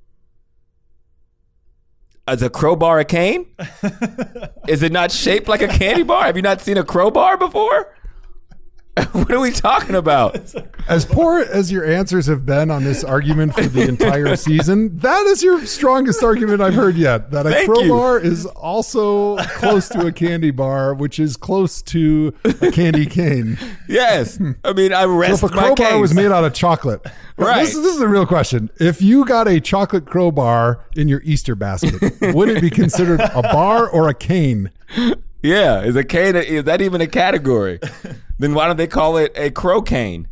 Is 2.31 2.41
a 2.41 2.49
crowbar 2.49 2.99
a 2.99 3.05
cane? 3.05 3.47
is 4.67 4.83
it 4.83 4.93
not 4.93 5.11
shaped 5.11 5.49
like 5.49 5.61
a 5.61 5.67
candy 5.67 6.03
bar? 6.03 6.23
Have 6.23 6.37
you 6.37 6.41
not 6.41 6.61
seen 6.61 6.77
a 6.77 6.83
crowbar 6.83 7.35
before? 7.37 7.93
what 9.13 9.31
are 9.31 9.39
we 9.39 9.51
talking 9.51 9.95
about? 9.95 10.53
As 10.87 11.05
poor 11.05 11.39
as 11.39 11.71
your 11.71 11.85
answers 11.85 12.25
have 12.25 12.45
been 12.45 12.71
on 12.71 12.83
this 12.83 13.03
argument 13.03 13.53
for 13.53 13.61
the 13.61 13.87
entire 13.87 14.35
season, 14.35 14.97
that 14.97 15.25
is 15.27 15.41
your 15.43 15.63
strongest 15.65 16.23
argument 16.23 16.59
I've 16.59 16.73
heard 16.73 16.97
yet. 16.97 17.31
That 17.31 17.45
a 17.45 17.51
Thank 17.51 17.67
you. 17.69 17.73
crowbar 17.75 18.19
is 18.19 18.45
also 18.47 19.37
close 19.37 19.87
to 19.89 20.07
a 20.07 20.11
candy 20.11 20.49
bar, 20.51 20.93
which 20.95 21.19
is 21.19 21.37
close 21.37 21.81
to 21.83 22.33
a 22.43 22.71
candy 22.71 23.05
cane. 23.05 23.57
Yes. 23.87 24.39
I 24.65 24.73
mean, 24.73 24.91
I 24.91 25.05
rest 25.05 25.41
So 25.41 25.43
rest 25.43 25.43
if 25.45 25.51
a 25.51 25.55
my 25.55 25.61
crowbar 25.67 25.75
case. 25.91 26.01
was 26.01 26.13
made 26.15 26.31
out 26.31 26.43
of 26.43 26.53
chocolate, 26.53 27.05
Right. 27.37 27.59
This, 27.61 27.75
is- 27.75 27.83
this 27.83 27.93
is 27.93 27.99
the 27.99 28.07
real 28.09 28.25
question. 28.25 28.69
If 28.79 29.01
you 29.01 29.23
got 29.23 29.47
a 29.47 29.61
chocolate 29.61 30.05
crowbar 30.07 30.83
in 30.95 31.07
your 31.07 31.21
Easter 31.23 31.55
basket, 31.55 32.01
would 32.35 32.49
it 32.49 32.59
be 32.59 32.69
considered 32.71 33.21
a 33.21 33.41
bar 33.43 33.87
or 33.87 34.09
a 34.09 34.13
cane? 34.15 34.71
yeah, 35.43 35.81
is 35.83 35.95
a 35.95 36.03
cane 36.03 36.35
is 36.35 36.63
that 36.65 36.81
even 36.81 36.99
a 37.01 37.07
category? 37.07 37.79
Then 38.41 38.55
why 38.55 38.65
don't 38.65 38.77
they 38.77 38.87
call 38.87 39.17
it 39.17 39.31
a 39.35 39.51
crow 39.51 39.83
cane? 39.83 40.27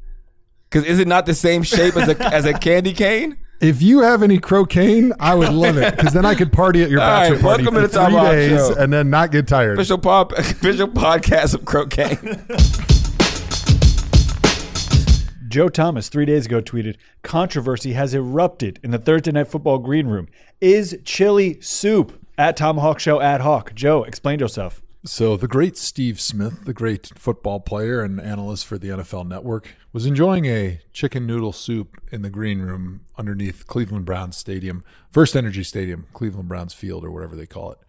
Because 0.68 0.84
is 0.84 0.98
it 0.98 1.08
not 1.08 1.28
the 1.28 1.36
same 1.36 1.62
shape 1.62 1.96
as 1.96 2.10
a 2.10 2.18
as 2.34 2.44
a 2.44 2.54
candy 2.54 2.92
cane? 2.92 3.38
If 3.62 3.84
you 3.84 4.00
have 4.00 4.24
any 4.24 4.40
croquane, 4.40 5.12
I 5.20 5.36
would 5.36 5.54
love 5.54 5.78
it 5.78 5.96
because 5.96 6.14
then 6.14 6.26
I 6.26 6.34
could 6.34 6.52
party 6.52 6.82
at 6.82 6.90
your 6.90 7.02
All 7.02 7.08
right, 7.08 7.30
bachelor 7.30 7.42
party 7.44 7.66
for 7.66 7.88
three 7.88 8.22
days 8.22 8.68
Show. 8.68 8.74
and 8.80 8.92
then 8.92 9.12
not 9.12 9.32
get 9.32 9.48
tired. 9.48 9.78
Official 9.78 10.00
pop, 10.00 10.32
official 10.38 10.88
podcast 10.88 11.54
of 11.54 11.66
croquet. 11.66 12.18
Joe 15.48 15.70
Thomas 15.70 16.10
three 16.10 16.26
days 16.26 16.48
ago 16.48 16.62
tweeted, 16.62 16.96
"Controversy 17.22 17.94
has 17.94 18.16
erupted 18.16 18.80
in 18.82 18.90
the 18.90 18.98
Thursday 18.98 19.34
Night 19.34 19.50
Football 19.50 19.78
green 19.78 20.08
room. 20.08 20.30
Is 20.60 20.98
chili 21.06 21.62
soup 21.62 22.20
at 22.40 22.58
ThomaHawk 22.58 22.98
Show 22.98 23.22
at 23.22 23.42
Hawk? 23.42 23.76
Joe, 23.76 24.04
explain 24.04 24.40
yourself." 24.40 24.82
So 25.06 25.38
the 25.38 25.48
great 25.48 25.78
Steve 25.78 26.20
Smith, 26.20 26.66
the 26.66 26.74
great 26.74 27.08
football 27.16 27.62
player 27.62 28.02
and 28.02 28.20
analyst 28.20 28.66
for 28.66 28.78
the 28.78 28.90
NFL 28.90 29.28
Network, 29.28 29.76
was 29.94 30.06
enjoying 30.06 30.46
a 30.46 30.82
chicken 30.92 31.26
noodle 31.26 31.54
soup 31.54 32.02
in 32.12 32.22
the 32.22 32.30
green 32.30 32.60
room 32.60 33.06
underneath 33.18 33.66
Cleveland 33.66 34.04
Browns 34.04 34.36
Stadium, 34.36 34.84
First 35.10 35.38
Energy 35.38 35.64
Stadium, 35.64 36.08
Cleveland 36.14 36.50
Browns 36.50 36.74
Field 36.74 37.06
or 37.06 37.12
whatever 37.12 37.38
they 37.38 37.46
call 37.46 37.72
it. 37.72 37.80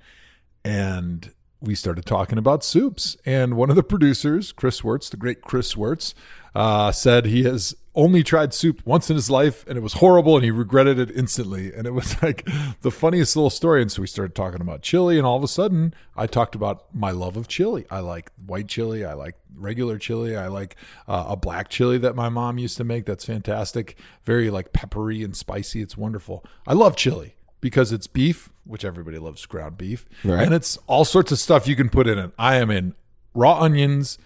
And 0.64 1.33
we 1.61 1.75
started 1.75 2.07
talking 2.07 2.38
about 2.38 2.62
soups. 2.62 3.17
And 3.26 3.57
one 3.57 3.71
of 3.71 3.76
the 3.76 3.83
producers, 3.83 4.52
Chris 4.52 4.85
Wirtz, 4.85 5.11
the 5.11 5.17
great 5.17 5.43
Chris 5.43 5.76
Wirtz, 5.76 6.14
uh, 6.55 6.93
said 6.93 7.26
he 7.26 7.43
has 7.43 7.75
only 7.94 8.23
tried 8.23 8.54
soup 8.54 8.82
once 8.85 9.11
in 9.11 9.16
his 9.16 9.28
life 9.28 9.64
and 9.66 9.76
it 9.76 9.80
was 9.80 9.94
horrible 9.94 10.37
and 10.37 10.44
he 10.44 10.50
regretted 10.50 10.99
it 10.99 11.11
instantly. 11.11 11.73
And 11.73 11.87
it 11.87 11.90
was 11.90 12.20
like 12.23 12.49
the 12.82 12.90
funniest 12.90 13.37
little 13.37 13.50
story. 13.50 13.82
And 13.82 13.90
so 13.90 14.02
we 14.02 14.06
started 14.06 14.35
talking 14.35 14.61
about 14.61 14.82
chili. 14.82 15.18
And 15.18 15.26
all 15.26 15.37
of 15.37 15.42
a 15.42 15.49
sudden, 15.49 15.94
I 16.16 16.26
talked 16.26 16.54
about 16.54 16.94
my 16.94 17.11
love 17.11 17.37
of 17.37 17.49
chili. 17.49 17.87
I 17.90 18.00
like 18.00 18.30
white 18.47 18.68
chili. 18.68 19.04
I 19.04 19.14
like 19.14 19.37
regular 19.54 19.99
chili. 19.99 20.37
I 20.37 20.49
like 20.49 20.76
uh, 21.09 21.26
a 21.28 21.37
black 21.37 21.68
chili 21.68 21.99
that 21.99 22.14
my 22.14 22.28
mom 22.28 22.59
used 22.59 22.76
to 22.76 22.85
make. 22.85 23.06
That's 23.06 23.25
fantastic. 23.25 23.97
Very 24.25 24.50
like 24.50 24.73
peppery 24.73 25.23
and 25.23 25.37
spicy. 25.37 25.82
It's 25.82 25.97
wonderful. 25.97 26.44
I 26.66 26.75
love 26.75 26.97
chili 26.97 27.35
because 27.61 27.92
it's 27.92 28.06
beef, 28.06 28.50
which 28.64 28.85
everybody 28.85 29.18
loves 29.18 29.44
ground 29.47 29.76
beef. 29.76 30.06
Right. 30.25 30.44
And 30.44 30.54
it's 30.54 30.78
all 30.87 31.04
sorts 31.04 31.32
of 31.32 31.38
stuff 31.38 31.66
you 31.66 31.76
can 31.76 31.88
put 31.88 32.06
in 32.06 32.18
it. 32.18 32.30
I 32.38 32.56
am 32.56 32.70
in 32.70 32.94
raw 33.35 33.61
onions, 33.61 34.18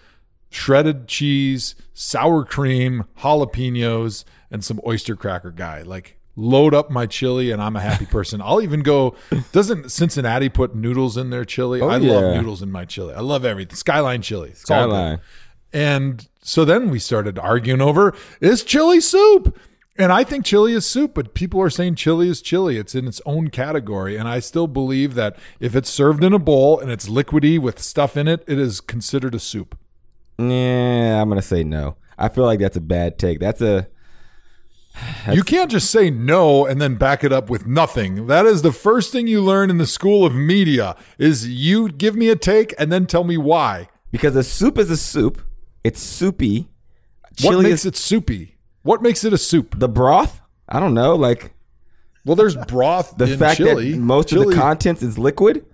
shredded 0.49 1.07
cheese, 1.07 1.75
sour 1.93 2.43
cream, 2.45 3.05
jalapenos, 3.19 4.23
and 4.51 4.63
some 4.63 4.79
oyster 4.85 5.15
cracker 5.15 5.51
guy. 5.51 5.81
Like 5.81 6.17
load 6.35 6.73
up 6.73 6.89
my 6.89 7.05
chili 7.05 7.51
and 7.51 7.61
I'm 7.61 7.75
a 7.75 7.81
happy 7.81 8.05
person. 8.17 8.41
I'll 8.41 8.61
even 8.61 8.81
go 8.81 9.15
doesn't 9.51 9.91
Cincinnati 9.91 10.49
put 10.49 10.75
noodles 10.75 11.17
in 11.17 11.29
their 11.29 11.45
chili? 11.45 11.81
Oh, 11.81 11.87
I 11.87 11.97
love 11.97 12.35
noodles 12.35 12.61
in 12.61 12.71
my 12.71 12.85
chili. 12.85 13.13
I 13.13 13.21
love 13.21 13.45
everything. 13.45 13.75
Skyline 13.75 14.21
chili. 14.21 14.49
It's 14.49 14.69
all 14.69 14.87
good. 14.87 14.91
Skyline. 14.91 15.19
And 15.73 16.27
so 16.41 16.63
then 16.63 16.89
we 16.89 16.99
started 16.99 17.37
arguing 17.37 17.81
over 17.81 18.15
is 18.39 18.63
chili 18.63 19.01
soup? 19.01 19.57
And 19.97 20.11
I 20.11 20.25
think 20.25 20.43
chili 20.43 20.73
is 20.73 20.85
soup, 20.85 21.13
but 21.13 21.33
people 21.33 21.61
are 21.61 21.69
saying 21.69 21.95
chili 21.95 22.27
is 22.27 22.41
chili. 22.41 22.77
It's 22.77 22.95
in 22.95 23.07
its 23.07 23.21
own 23.25 23.49
category. 23.49 24.17
And 24.17 24.27
I 24.27 24.39
still 24.39 24.67
believe 24.67 25.15
that 25.15 25.37
if 25.61 25.73
it's 25.73 25.89
served 25.89 26.21
in 26.21 26.33
a 26.33 26.39
bowl 26.39 26.79
and 26.79 26.91
it's 26.91 27.07
liquidy 27.07 27.57
with 27.57 27.79
stuff 27.79 28.17
in 28.17 28.27
it, 28.27 28.43
it 28.45 28.59
is 28.59 28.81
considered 28.81 29.33
a 29.33 29.39
soup. 29.39 29.77
Yeah, 30.37 31.21
I'm 31.21 31.29
gonna 31.29 31.41
say 31.41 31.63
no. 31.63 31.97
I 32.17 32.29
feel 32.29 32.45
like 32.45 32.59
that's 32.59 32.77
a 32.77 32.81
bad 32.81 33.17
take. 33.17 33.39
That's 33.39 33.61
a 33.61 33.87
you 35.31 35.43
can't 35.43 35.69
just 35.69 35.91
say 35.91 36.09
no 36.09 36.65
and 36.65 36.81
then 36.81 36.95
back 36.95 37.23
it 37.23 37.33
up 37.33 37.49
with 37.49 37.67
nothing. 37.67 38.27
That 38.27 38.45
is 38.45 38.61
the 38.61 38.71
first 38.71 39.11
thing 39.11 39.27
you 39.27 39.41
learn 39.41 39.69
in 39.69 39.77
the 39.77 39.85
school 39.87 40.25
of 40.25 40.33
media 40.33 40.95
is 41.17 41.47
you 41.49 41.89
give 41.89 42.15
me 42.15 42.29
a 42.29 42.35
take 42.35 42.73
and 42.79 42.91
then 42.91 43.05
tell 43.05 43.23
me 43.25 43.37
why. 43.37 43.89
because 44.11 44.35
a 44.35 44.43
soup 44.43 44.77
is 44.77 44.89
a 44.89 44.95
soup. 44.97 45.41
It's 45.83 46.01
soupy. 46.01 46.69
What 47.41 47.61
makes 47.61 47.81
is 47.81 47.85
it 47.87 47.95
soupy? 47.97 48.55
What 48.83 49.01
makes 49.01 49.23
it 49.25 49.33
a 49.33 49.37
soup? 49.37 49.77
the 49.79 49.89
broth. 49.89 50.41
I 50.69 50.79
don't 50.79 50.93
know, 50.93 51.15
like 51.15 51.53
Well, 52.23 52.35
there's 52.37 52.55
broth 52.55 53.17
the 53.17 53.35
fact 53.37 53.57
chili. 53.57 53.91
that 53.91 53.97
most 53.97 54.31
of 54.31 54.47
the 54.47 54.55
contents 54.55 55.03
is 55.03 55.17
liquid. 55.17 55.65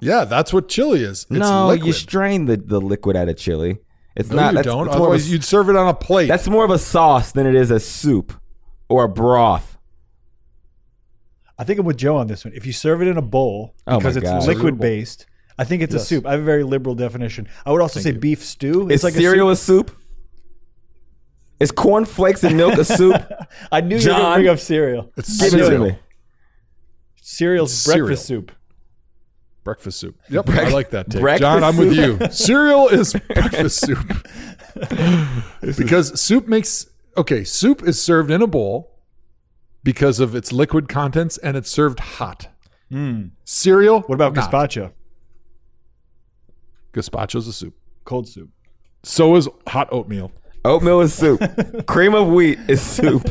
Yeah, 0.00 0.24
that's 0.24 0.52
what 0.52 0.68
chili 0.68 1.02
is. 1.02 1.22
It's 1.22 1.30
no, 1.30 1.68
liquid. 1.68 1.86
you 1.86 1.92
strain 1.92 2.46
the, 2.46 2.56
the 2.56 2.80
liquid 2.80 3.16
out 3.16 3.28
of 3.28 3.36
chili. 3.36 3.78
It's 4.16 4.30
No, 4.30 4.36
not. 4.36 4.50
you 4.52 4.54
that's, 4.56 4.66
don't. 4.66 4.86
it's 4.86 4.96
more 4.96 5.06
of 5.06 5.12
a 5.12 5.14
Otherwise, 5.14 5.32
you'd 5.32 5.44
serve 5.44 5.68
it 5.70 5.76
on 5.76 5.88
a 5.88 5.94
plate. 5.94 6.26
That's 6.28 6.48
more 6.48 6.64
of 6.64 6.70
a 6.70 6.78
sauce 6.78 7.32
than 7.32 7.46
it 7.46 7.54
is 7.54 7.70
a 7.70 7.80
soup 7.80 8.32
or 8.88 9.04
a 9.04 9.08
broth. 9.08 9.78
I 11.58 11.64
think 11.64 11.78
I'm 11.80 11.86
with 11.86 11.96
Joe 11.96 12.16
on 12.16 12.26
this 12.26 12.44
one. 12.44 12.52
If 12.54 12.66
you 12.66 12.72
serve 12.72 13.00
it 13.00 13.08
in 13.08 13.16
a 13.16 13.22
bowl 13.22 13.74
Oh 13.86 13.98
because 13.98 14.16
my 14.16 14.22
it's 14.22 14.30
God. 14.30 14.46
liquid 14.46 14.78
based, 14.80 15.26
I 15.56 15.64
think 15.64 15.82
it's 15.82 15.94
a 15.94 16.00
soup. 16.00 16.26
I 16.26 16.32
have 16.32 16.40
a 16.40 16.44
very 16.44 16.64
liberal 16.64 16.94
definition. 16.96 17.48
I 17.64 17.70
would 17.72 17.80
also 17.80 18.00
say 18.00 18.10
beef 18.12 18.42
stew. 18.44 18.88
Is 18.90 19.04
like 19.04 19.14
cereal 19.14 19.48
a 19.48 19.52
a 19.52 19.56
soup? 19.56 19.96
Is 21.60 21.70
corn 21.70 22.04
flakes 22.04 22.42
and 22.42 22.56
milk 22.56 22.74
a 22.74 22.84
soup? 22.84 22.96
soup. 23.16 23.28
I 23.72 23.80
knew 23.80 23.96
you 23.96 24.08
were 24.10 24.16
going 24.16 24.24
to 24.30 24.34
bring 24.34 24.48
up 24.48 24.58
cereal. 24.58 25.12
It's 25.16 25.40
Give 25.40 25.54
it 25.54 25.58
to 25.58 25.64
cereal. 25.64 25.84
me. 25.84 25.98
Cereal's 27.22 27.72
It's 27.72 27.86
breakfast 27.86 28.26
cereal. 28.26 28.42
soup. 28.42 28.52
Breakfast 29.64 29.98
soup. 29.98 30.20
Yep, 30.28 30.44
Brec- 30.44 30.66
I 30.66 30.68
like 30.68 30.90
that 30.90 31.10
take. 31.10 31.22
breakfast 31.22 31.40
John, 31.40 31.64
I'm 31.64 31.76
with 31.78 31.94
you. 31.94 32.18
Cereal 32.30 32.88
is 32.88 33.14
breakfast 33.14 33.80
soup. 33.80 34.28
because 35.76 36.20
soup 36.20 36.46
makes 36.46 36.86
okay, 37.16 37.44
soup 37.44 37.82
is 37.82 38.00
served 38.00 38.30
in 38.30 38.42
a 38.42 38.46
bowl 38.46 38.94
because 39.82 40.20
of 40.20 40.34
its 40.34 40.52
liquid 40.52 40.88
contents 40.88 41.38
and 41.38 41.56
it's 41.56 41.70
served 41.70 41.98
hot. 42.00 42.48
Mm. 42.92 43.30
Cereal. 43.44 44.00
What 44.02 44.14
about 44.14 44.34
not. 44.34 44.50
gazpacho? 44.50 44.92
Gazpacho's 46.92 47.48
a 47.48 47.52
soup. 47.52 47.74
Cold 48.04 48.28
soup. 48.28 48.50
So 49.02 49.34
is 49.36 49.48
hot 49.66 49.88
oatmeal. 49.90 50.30
Oatmeal 50.64 51.00
is 51.00 51.14
soup. 51.14 51.40
Cream 51.86 52.14
of 52.14 52.28
wheat 52.28 52.58
is 52.68 52.82
soup. 52.82 53.26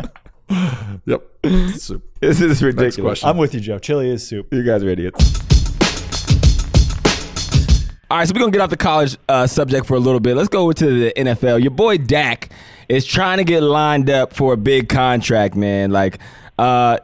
Yep. 1.05 1.23
It's 1.43 1.83
soup. 1.83 2.03
This 2.19 2.41
is 2.41 2.61
ridiculous. 2.63 2.95
question. 2.97 3.29
I'm 3.29 3.37
with 3.37 3.53
you, 3.53 3.59
Joe. 3.59 3.79
Chili 3.79 4.09
is 4.09 4.27
soup. 4.27 4.53
You 4.53 4.63
guys 4.63 4.83
are 4.83 4.89
idiots. 4.89 5.52
All 8.13 8.19
right, 8.19 8.27
so 8.27 8.33
we're 8.35 8.41
gonna 8.41 8.51
get 8.51 8.61
off 8.61 8.69
the 8.69 8.77
college 8.77 9.17
uh, 9.27 9.47
subject 9.47 9.87
for 9.87 9.95
a 9.95 9.99
little 9.99 10.19
bit. 10.19 10.35
Let's 10.35 10.47
go 10.47 10.65
over 10.65 10.73
to 10.73 10.85
the 10.85 11.13
NFL. 11.17 11.63
Your 11.63 11.71
boy 11.71 11.97
Dak 11.97 12.51
is 12.87 13.07
trying 13.07 13.39
to 13.39 13.43
get 13.43 13.63
lined 13.63 14.07
up 14.07 14.33
for 14.35 14.53
a 14.53 14.55
big 14.55 14.87
contract, 14.87 15.55
man. 15.55 15.89
Like, 15.89 16.19
uh, 16.59 16.99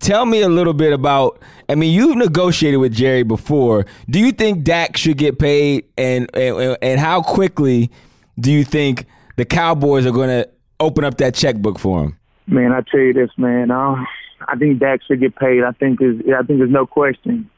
tell 0.00 0.26
me 0.26 0.42
a 0.42 0.50
little 0.50 0.74
bit 0.74 0.92
about. 0.92 1.40
I 1.70 1.76
mean, 1.76 1.94
you've 1.94 2.14
negotiated 2.14 2.78
with 2.78 2.92
Jerry 2.92 3.22
before. 3.22 3.86
Do 4.10 4.18
you 4.18 4.32
think 4.32 4.62
Dak 4.62 4.98
should 4.98 5.16
get 5.16 5.38
paid, 5.38 5.86
and 5.96 6.28
and, 6.36 6.76
and 6.82 7.00
how 7.00 7.22
quickly 7.22 7.90
do 8.38 8.52
you 8.52 8.62
think 8.62 9.06
the 9.36 9.46
Cowboys 9.46 10.04
are 10.04 10.12
gonna 10.12 10.44
open 10.78 11.04
up 11.04 11.16
that 11.16 11.34
checkbook 11.34 11.78
for 11.78 12.04
him? 12.04 12.18
Man, 12.46 12.72
I 12.72 12.82
tell 12.82 13.00
you 13.00 13.14
this, 13.14 13.30
man. 13.38 13.70
Uh, 13.70 14.04
I 14.46 14.56
think 14.58 14.78
Dak 14.78 15.00
should 15.04 15.20
get 15.20 15.36
paid. 15.36 15.62
I 15.64 15.72
think 15.72 16.02
is 16.02 16.20
I 16.38 16.42
think 16.42 16.58
there's 16.58 16.70
no 16.70 16.86
question. 16.86 17.48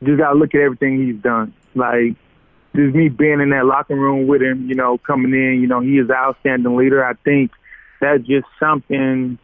You 0.00 0.06
just 0.06 0.20
gotta 0.20 0.38
look 0.38 0.54
at 0.54 0.60
everything 0.60 1.04
he's 1.04 1.20
done. 1.20 1.52
Like 1.74 2.14
just 2.74 2.94
me 2.94 3.08
being 3.08 3.40
in 3.40 3.50
that 3.50 3.66
locker 3.66 3.94
room 3.94 4.26
with 4.26 4.42
him, 4.42 4.68
you 4.68 4.74
know, 4.74 4.98
coming 4.98 5.32
in, 5.32 5.60
you 5.60 5.66
know, 5.66 5.80
he 5.80 5.98
is 5.98 6.08
an 6.08 6.16
outstanding 6.16 6.76
leader. 6.76 7.04
I 7.04 7.14
think 7.14 7.52
that's 8.00 8.24
just 8.24 8.46
something 8.58 9.38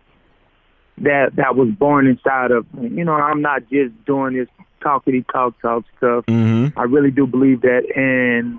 that 0.99 1.37
that 1.37 1.57
was 1.57 1.71
born 1.71 2.07
inside 2.07 2.51
of 2.51 2.73
me. 2.75 2.89
You 2.89 3.05
know, 3.05 3.15
I'm 3.15 3.41
not 3.41 3.69
just 3.71 4.05
doing 4.05 4.35
this 4.35 4.49
talkity 4.81 5.25
talk 5.31 5.61
talk 5.61 5.85
stuff. 5.97 6.27
Mm-hmm. 6.27 6.79
I 6.79 6.85
really 6.85 7.11
do 7.11 7.27
believe 7.27 7.63
that, 7.63 7.85
and 7.97 8.59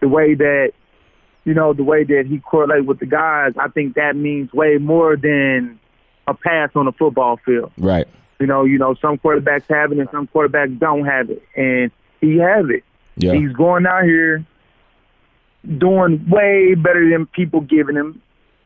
the 0.00 0.08
way 0.08 0.34
that 0.34 0.72
you 1.44 1.54
know 1.54 1.72
the 1.72 1.82
way 1.82 2.04
that 2.04 2.26
he 2.28 2.38
correlates 2.38 2.86
with 2.86 3.00
the 3.00 3.06
guys, 3.06 3.54
I 3.58 3.68
think 3.68 3.94
that 3.94 4.16
means 4.16 4.52
way 4.52 4.76
more 4.78 5.16
than 5.16 5.80
a 6.26 6.34
pass 6.34 6.70
on 6.74 6.86
a 6.86 6.92
football 6.92 7.38
field. 7.38 7.72
Right. 7.78 8.06
You 8.38 8.46
know, 8.46 8.64
you 8.64 8.78
know, 8.78 8.94
some 8.94 9.18
quarterbacks 9.18 9.64
have 9.68 9.92
it 9.92 9.98
and 9.98 10.08
some 10.10 10.26
quarterbacks 10.26 10.78
don't 10.78 11.04
have 11.06 11.30
it, 11.30 11.42
and 11.56 11.90
he 12.20 12.36
has 12.38 12.66
it. 12.68 12.84
Yeah. 13.20 13.34
He's 13.34 13.52
going 13.52 13.86
out 13.86 14.04
here 14.04 14.44
doing 15.78 16.26
way 16.28 16.74
better 16.74 17.08
than 17.10 17.26
people 17.26 17.60
giving 17.60 17.96
him, 17.96 18.22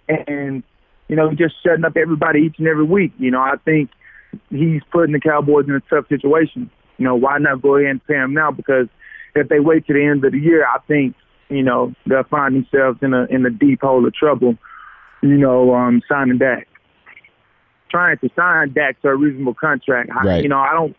and 0.09 0.63
you 1.09 1.17
know, 1.17 1.33
just 1.35 1.55
shutting 1.63 1.85
up 1.85 1.97
everybody 1.97 2.41
each 2.41 2.59
and 2.59 2.69
every 2.69 2.85
week. 2.85 3.13
You 3.19 3.31
know, 3.31 3.41
I 3.41 3.55
think 3.65 3.91
he's 4.51 4.83
putting 4.91 5.13
the 5.13 5.21
Cowboys 5.21 5.67
in 5.69 5.75
a 5.75 5.81
tough 5.81 6.09
situation. 6.09 6.71
You 6.99 7.05
know, 7.05 7.17
why 7.17 7.39
not 7.39 7.63
go 7.63 7.77
ahead 7.77 7.91
and 7.91 8.07
pay 8.07 8.15
him 8.15 8.35
now? 8.35 8.51
Because 8.51 8.87
if 9.35 9.49
they 9.49 9.61
wait 9.61 9.87
to 9.89 9.93
the 9.93 10.05
end 10.05 10.25
of 10.25 10.33
the 10.33 10.39
year, 10.39 10.65
I 10.65 10.79
think 10.87 11.15
you 11.49 11.63
know, 11.63 11.95
they'll 12.07 12.25
find 12.25 12.55
themselves 12.55 12.99
in 13.03 13.15
a 13.15 13.25
in 13.27 13.45
a 13.47 13.51
deep 13.51 13.83
hole 13.83 14.07
of 14.07 14.15
trouble, 14.15 14.57
you 15.23 15.37
know, 15.37 15.75
um, 15.75 16.03
signing 16.09 16.39
Dak. 16.39 16.69
Trying 17.91 18.19
to 18.19 18.31
sign 18.35 18.73
Dak 18.73 19.01
to 19.03 19.09
a 19.09 19.17
reasonable 19.17 19.55
contract. 19.55 20.11
I, 20.15 20.25
You 20.43 20.49
know, 20.49 20.59
I 20.59 20.73
don't. 20.73 20.97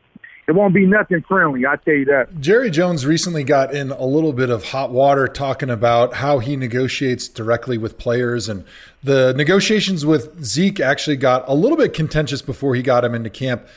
It 0.47 0.53
won't 0.53 0.75
be 0.75 0.85
nothing 0.85 1.23
friendly. 1.27 1.65
I 1.65 1.75
tell 1.77 1.95
you 1.95 2.05
that. 2.05 2.39
Jerry 2.39 2.69
Jones 2.69 3.05
recently 3.05 3.43
got 3.43 3.73
in 3.73 3.89
a 3.91 4.05
little 4.05 4.31
bit 4.31 4.51
of 4.51 4.65
hot 4.65 4.91
water 4.91 5.27
talking 5.27 5.71
about 5.71 6.15
how 6.15 6.37
he 6.37 6.55
negotiates 6.55 7.27
directly 7.27 7.79
with 7.79 7.97
players. 7.97 8.47
And 8.47 8.63
the 9.03 9.33
negotiations 9.35 10.05
with 10.05 10.43
Zeke 10.43 10.79
actually 10.79 11.15
got 11.15 11.47
a 11.47 11.53
little 11.55 11.77
bit 11.77 11.93
contentious 11.93 12.43
before 12.43 12.75
he 12.75 12.83
got 12.83 13.03
him 13.03 13.15
into 13.15 13.31
camp. 13.31 13.67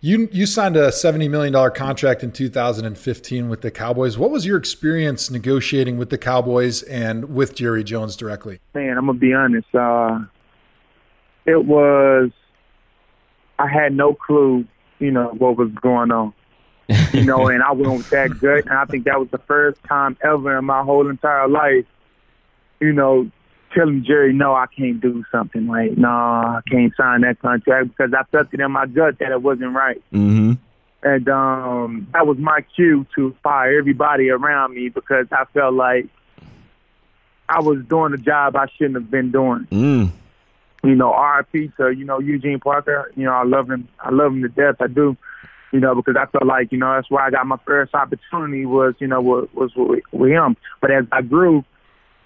You, 0.00 0.28
you 0.32 0.46
signed 0.46 0.76
a 0.76 0.88
$70 0.88 1.30
million 1.30 1.54
contract 1.72 2.22
in 2.24 2.32
2015 2.32 3.48
with 3.48 3.60
the 3.62 3.70
Cowboys. 3.70 4.18
What 4.18 4.30
was 4.30 4.44
your 4.44 4.56
experience 4.56 5.30
negotiating 5.30 5.96
with 5.96 6.10
the 6.10 6.18
Cowboys 6.18 6.82
and 6.82 7.34
with 7.34 7.54
Jerry 7.54 7.84
Jones 7.84 8.16
directly? 8.16 8.60
man, 8.74 8.98
I'm 8.98 9.06
gonna 9.06 9.18
be 9.18 9.32
honest. 9.32 9.74
Uh, 9.74 10.20
it 11.46 11.64
was 11.64 12.30
I 13.58 13.68
had 13.68 13.94
no 13.94 14.14
clue, 14.14 14.66
you 14.98 15.10
know, 15.10 15.28
what 15.28 15.56
was 15.56 15.70
going 15.72 16.10
on. 16.10 16.32
You 17.12 17.24
know, 17.24 17.48
and 17.48 17.62
I 17.62 17.72
went 17.72 17.96
with 17.96 18.10
that 18.10 18.38
gut, 18.38 18.66
and 18.66 18.72
I 18.72 18.84
think 18.84 19.04
that 19.04 19.18
was 19.18 19.28
the 19.30 19.38
first 19.38 19.82
time 19.84 20.16
ever 20.22 20.58
in 20.58 20.64
my 20.64 20.82
whole 20.82 21.08
entire 21.08 21.48
life, 21.48 21.84
you 22.80 22.92
know, 22.92 23.28
telling 23.74 24.04
Jerry, 24.04 24.32
no, 24.32 24.54
I 24.54 24.66
can't 24.66 25.00
do 25.00 25.24
something. 25.32 25.66
Like, 25.66 25.98
no, 25.98 26.08
I 26.08 26.60
can't 26.70 26.92
sign 26.96 27.22
that 27.22 27.40
contract 27.40 27.88
because 27.88 28.12
I 28.14 28.22
felt 28.30 28.52
it 28.52 28.60
in 28.60 28.70
my 28.70 28.86
gut 28.86 29.18
that 29.18 29.32
it 29.32 29.42
wasn't 29.42 29.74
right. 29.74 30.02
Mm-hmm. 30.12 30.52
And 31.02 31.28
um, 31.28 32.08
that 32.12 32.26
was 32.26 32.38
my 32.38 32.62
cue 32.74 33.06
to 33.14 33.36
fire 33.42 33.78
everybody 33.78 34.30
around 34.30 34.74
me 34.74 34.88
because 34.88 35.26
I 35.30 35.44
felt 35.52 35.74
like 35.74 36.06
I 37.48 37.60
was 37.60 37.84
doing 37.84 38.12
a 38.12 38.18
job 38.18 38.56
I 38.56 38.66
shouldn't 38.76 38.96
have 38.96 39.10
been 39.10 39.30
doing. 39.30 39.66
Mm. 39.70 40.10
You 40.86 40.94
know, 40.94 41.12
RIP 41.12 41.76
to 41.78 41.90
you 41.90 42.04
know 42.04 42.20
Eugene 42.20 42.60
Parker. 42.60 43.10
You 43.16 43.24
know, 43.24 43.32
I 43.32 43.42
love 43.44 43.68
him. 43.68 43.88
I 43.98 44.10
love 44.10 44.32
him 44.32 44.42
to 44.42 44.48
death. 44.48 44.76
I 44.80 44.86
do. 44.86 45.16
You 45.72 45.80
know, 45.80 45.96
because 45.96 46.14
I 46.16 46.26
felt 46.26 46.46
like 46.46 46.70
you 46.70 46.78
know 46.78 46.94
that's 46.94 47.10
where 47.10 47.24
I 47.24 47.30
got 47.30 47.44
my 47.44 47.58
first 47.66 47.92
opportunity 47.92 48.64
was 48.66 48.94
you 49.00 49.08
know 49.08 49.20
was 49.20 49.48
with, 49.74 50.04
with 50.12 50.30
him. 50.30 50.56
But 50.80 50.92
as 50.92 51.04
I 51.10 51.22
grew, 51.22 51.64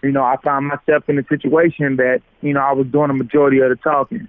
you 0.03 0.12
know, 0.12 0.23
I 0.23 0.37
found 0.44 0.66
myself 0.66 1.09
in 1.09 1.18
a 1.18 1.25
situation 1.27 1.96
that 1.96 2.20
you 2.42 2.53
know 2.53 2.61
I 2.61 2.73
was 2.73 2.87
doing 2.87 3.09
the 3.09 3.14
majority 3.14 3.61
of 3.61 3.70
the 3.70 3.77
talking, 3.77 4.29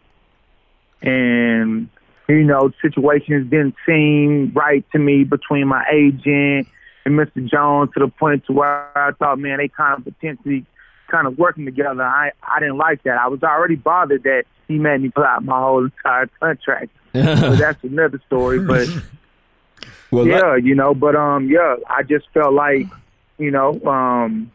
and 1.01 1.89
you 2.29 2.43
know 2.45 2.71
situations 2.81 3.49
didn't 3.49 3.75
seem 3.85 4.53
right 4.55 4.85
to 4.93 4.97
me 4.97 5.25
between 5.25 5.67
my 5.67 5.83
agent 5.91 6.69
and 7.05 7.19
Mr. 7.19 7.45
Jones 7.45 7.89
to 7.95 7.99
the 7.99 8.07
point 8.07 8.45
to 8.45 8.53
where 8.53 8.97
I 8.97 9.11
thought, 9.11 9.39
man, 9.39 9.57
they 9.57 9.67
kind 9.67 9.97
of 9.97 10.05
potentially 10.05 10.65
kind 11.11 11.27
of 11.27 11.37
working 11.37 11.65
together. 11.65 12.03
I 12.03 12.31
I 12.41 12.59
didn't 12.59 12.77
like 12.77 13.03
that. 13.03 13.17
I 13.17 13.27
was 13.27 13.43
already 13.43 13.75
bothered 13.75 14.23
that 14.23 14.45
he 14.67 14.79
made 14.79 15.01
me 15.01 15.09
pull 15.09 15.23
out 15.23 15.43
my 15.43 15.59
whole 15.59 15.83
entire 15.83 16.27
contract. 16.39 16.91
so 17.13 17.55
that's 17.55 17.83
another 17.83 18.21
story. 18.27 18.59
But 18.59 18.87
Well, 20.11 20.27
yeah, 20.27 20.57
you 20.57 20.75
know, 20.75 20.93
but 20.93 21.15
um, 21.15 21.49
yeah, 21.49 21.77
I 21.89 22.03
just 22.03 22.27
felt 22.33 22.53
like, 22.53 22.85
you 23.37 23.49
know, 23.49 23.81
um, 23.85 24.51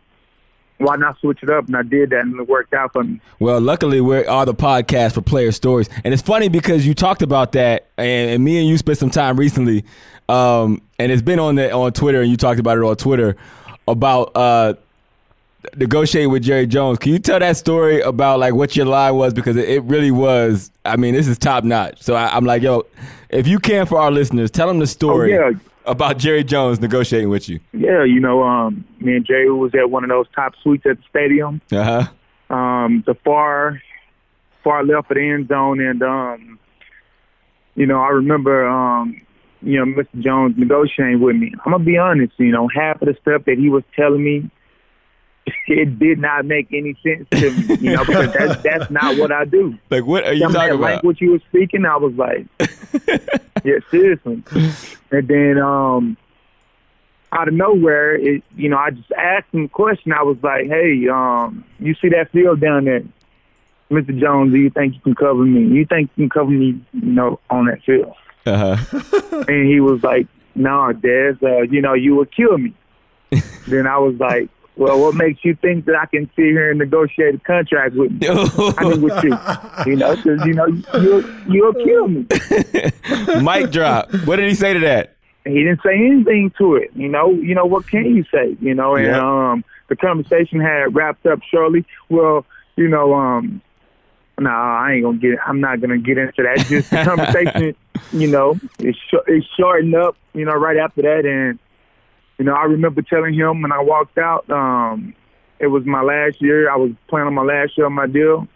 why 0.76 0.96
not 0.96 1.18
switch 1.18 1.42
it 1.42 1.48
up? 1.48 1.66
And 1.66 1.76
I 1.76 1.82
did 1.82 2.10
that, 2.10 2.20
and 2.20 2.38
it 2.38 2.46
worked 2.46 2.74
out 2.74 2.92
for 2.92 3.02
me. 3.02 3.20
Well, 3.38 3.58
luckily 3.60 4.02
we 4.02 4.18
are 4.18 4.28
all 4.28 4.44
the 4.44 4.54
podcast 4.54 5.14
for 5.14 5.22
player 5.22 5.52
stories, 5.52 5.88
and 6.04 6.12
it's 6.12 6.22
funny 6.22 6.50
because 6.50 6.86
you 6.86 6.92
talked 6.92 7.22
about 7.22 7.52
that, 7.52 7.88
and, 7.96 8.30
and 8.32 8.44
me 8.44 8.58
and 8.58 8.68
you 8.68 8.76
spent 8.76 8.98
some 8.98 9.08
time 9.08 9.38
recently, 9.38 9.84
um, 10.28 10.82
and 10.98 11.10
it's 11.10 11.22
been 11.22 11.38
on 11.38 11.54
the 11.54 11.72
on 11.72 11.92
Twitter, 11.92 12.20
and 12.20 12.30
you 12.30 12.36
talked 12.36 12.60
about 12.60 12.76
it 12.76 12.84
on 12.84 12.96
Twitter 12.96 13.36
about 13.88 14.32
uh, 14.34 14.74
negotiating 15.76 16.30
with 16.30 16.42
Jerry 16.42 16.66
Jones. 16.66 16.98
Can 16.98 17.12
you 17.12 17.18
tell 17.18 17.38
that 17.40 17.56
story 17.56 18.00
about 18.00 18.38
like 18.38 18.54
what 18.54 18.76
your 18.76 18.86
line 18.86 19.14
was 19.16 19.32
because 19.34 19.56
it, 19.56 19.68
it 19.68 19.82
really 19.84 20.10
was? 20.10 20.70
I 20.84 20.96
mean, 20.96 21.14
this 21.14 21.26
is 21.28 21.38
top 21.38 21.64
notch. 21.64 22.02
So 22.02 22.14
I, 22.14 22.34
I'm 22.36 22.44
like, 22.44 22.62
yo, 22.62 22.86
if 23.30 23.46
you 23.46 23.58
can 23.58 23.86
for 23.86 23.98
our 23.98 24.10
listeners, 24.10 24.50
tell 24.50 24.68
them 24.68 24.78
the 24.78 24.86
story 24.86 25.36
Oh, 25.36 25.48
yeah. 25.48 25.58
about 25.86 26.18
Jerry 26.18 26.44
Jones 26.44 26.80
negotiating 26.80 27.28
with 27.28 27.48
you. 27.48 27.60
Yeah, 27.72 28.04
you 28.04 28.20
know, 28.20 28.42
um, 28.42 28.84
me 29.00 29.16
and 29.16 29.26
Jay 29.26 29.46
was 29.46 29.72
at 29.74 29.90
one 29.90 30.04
of 30.04 30.10
those 30.10 30.26
top 30.34 30.54
suites 30.62 30.84
at 30.86 30.98
the 30.98 31.02
stadium. 31.08 31.60
Uh 31.72 32.04
huh. 32.48 32.54
um, 32.54 33.02
the 33.06 33.14
far 33.24 33.80
far 34.62 34.84
left 34.84 35.10
of 35.10 35.16
the 35.16 35.22
end 35.28 35.48
zone, 35.48 35.80
and 35.80 36.02
um, 36.02 36.58
you 37.74 37.86
know, 37.86 38.00
I 38.00 38.08
remember 38.08 38.66
um, 38.68 39.20
you 39.62 39.78
know 39.78 39.84
Mr. 40.02 40.20
Jones 40.20 40.54
negotiating 40.56 41.20
with 41.20 41.36
me. 41.36 41.52
I'm 41.64 41.72
gonna 41.72 41.84
be 41.84 41.98
honest, 41.98 42.32
you 42.38 42.52
know, 42.52 42.68
half 42.68 43.00
of 43.02 43.08
the 43.08 43.16
stuff 43.20 43.44
that 43.46 43.58
he 43.58 43.68
was 43.68 43.82
telling 43.94 44.22
me, 44.24 44.50
it 45.68 45.98
did 45.98 46.18
not 46.18 46.44
make 46.44 46.68
any 46.72 46.96
sense 47.02 47.28
to 47.30 47.50
me, 47.50 47.76
you 47.76 47.92
know, 47.96 48.04
because 48.04 48.32
that's 48.32 48.62
that's 48.62 48.90
not 48.90 49.16
what 49.18 49.32
I 49.32 49.44
do. 49.44 49.78
Like, 49.90 50.04
what 50.04 50.24
are 50.24 50.32
you 50.32 50.40
Some 50.40 50.50
of 50.50 50.54
talking 50.56 50.68
that 50.70 50.74
about? 50.76 50.90
language 50.94 51.20
you 51.20 51.32
were 51.32 51.42
speaking, 51.48 51.84
I 51.84 51.96
was 51.96 52.14
like, 52.14 52.46
yeah, 53.64 53.78
seriously. 53.90 54.42
And 55.10 55.28
then 55.28 55.58
um, 55.58 56.16
out 57.32 57.48
of 57.48 57.54
nowhere, 57.54 58.16
it, 58.16 58.42
you 58.56 58.68
know, 58.68 58.78
I 58.78 58.90
just 58.90 59.10
asked 59.12 59.52
him 59.52 59.64
a 59.64 59.68
question. 59.68 60.12
I 60.12 60.22
was 60.22 60.36
like, 60.42 60.66
hey, 60.66 61.06
um, 61.08 61.64
you 61.78 61.94
see 61.94 62.08
that 62.10 62.30
field 62.32 62.60
down 62.60 62.84
there? 62.84 63.02
Mr. 63.90 64.18
Jones, 64.18 64.52
do 64.52 64.58
you 64.58 64.70
think 64.70 64.94
you 64.94 65.00
can 65.00 65.14
cover 65.14 65.44
me? 65.44 65.62
You 65.76 65.86
think 65.86 66.10
you 66.16 66.24
can 66.24 66.30
cover 66.30 66.50
me, 66.50 66.80
you 66.92 67.02
know, 67.02 67.38
on 67.50 67.66
that 67.66 67.82
field? 67.84 68.14
Uh 68.44 68.74
huh. 68.76 69.44
And 69.48 69.68
he 69.68 69.80
was 69.80 70.02
like, 70.02 70.26
no, 70.56 70.92
Dez, 70.92 71.40
uh, 71.42 71.62
you 71.62 71.80
know, 71.82 71.94
you 71.94 72.16
would 72.16 72.34
kill 72.34 72.58
me. 72.58 72.74
then 73.68 73.86
I 73.86 73.98
was 73.98 74.16
like, 74.16 74.48
well, 74.76 75.00
what 75.00 75.14
makes 75.14 75.44
you 75.44 75.54
think 75.56 75.84
that 75.86 75.96
I 75.96 76.06
can 76.06 76.26
sit 76.36 76.44
here 76.44 76.70
and 76.70 76.78
negotiate 76.78 77.34
a 77.34 77.38
contract 77.38 77.94
with 77.94 78.12
me? 78.12 78.28
I 78.28 78.84
mean, 78.84 79.00
with 79.02 79.24
you, 79.24 79.36
you 79.86 79.96
know, 79.96 80.14
because 80.16 80.44
you 80.46 80.54
know 80.54 80.66
you'll 81.00 81.24
you'll 81.48 81.74
kill 81.74 82.08
me. 82.08 82.26
Mic 83.42 83.70
drop. 83.70 84.12
What 84.26 84.36
did 84.36 84.48
he 84.48 84.54
say 84.54 84.72
to 84.74 84.80
that? 84.80 85.12
he 85.44 85.62
didn't 85.62 85.80
say 85.84 85.94
anything 85.94 86.52
to 86.58 86.74
it. 86.74 86.90
You 86.96 87.08
know, 87.08 87.30
you 87.30 87.54
know 87.54 87.64
what 87.66 87.86
can 87.86 88.04
you 88.16 88.24
say? 88.34 88.56
You 88.60 88.74
know, 88.74 88.96
and 88.96 89.06
Yeah. 89.06 89.50
um, 89.52 89.64
the 89.88 89.94
conversation 89.94 90.60
had 90.60 90.92
wrapped 90.94 91.24
up 91.26 91.38
shortly. 91.48 91.84
Well, 92.08 92.44
you 92.74 92.88
know, 92.88 93.14
um, 93.14 93.62
no, 94.40 94.50
I 94.50 94.94
ain't 94.94 95.04
gonna 95.04 95.18
get. 95.18 95.38
I'm 95.46 95.60
not 95.60 95.80
gonna 95.80 95.98
get 95.98 96.18
into 96.18 96.42
that. 96.42 96.66
Just 96.66 96.90
the 96.90 97.04
conversation, 97.04 97.74
you 98.12 98.26
know, 98.26 98.58
it's 98.80 98.98
sh- 98.98 99.14
it 99.28 99.44
shortened 99.56 99.94
up. 99.94 100.16
You 100.34 100.44
know, 100.44 100.54
right 100.54 100.76
after 100.78 101.02
that, 101.02 101.24
and 101.24 101.58
you 102.38 102.44
know, 102.44 102.54
I 102.54 102.64
remember 102.64 103.02
telling 103.02 103.34
him 103.34 103.62
when 103.62 103.72
I 103.72 103.80
walked 103.80 104.18
out. 104.18 104.48
Um, 104.50 105.14
it 105.58 105.68
was 105.68 105.84
my 105.86 106.02
last 106.02 106.42
year. 106.42 106.70
I 106.70 106.76
was 106.76 106.90
playing 107.08 107.26
on 107.26 107.34
my 107.34 107.42
last 107.42 107.76
year 107.78 107.86
of 107.86 107.92
my 107.92 108.06
deal, 108.06 108.46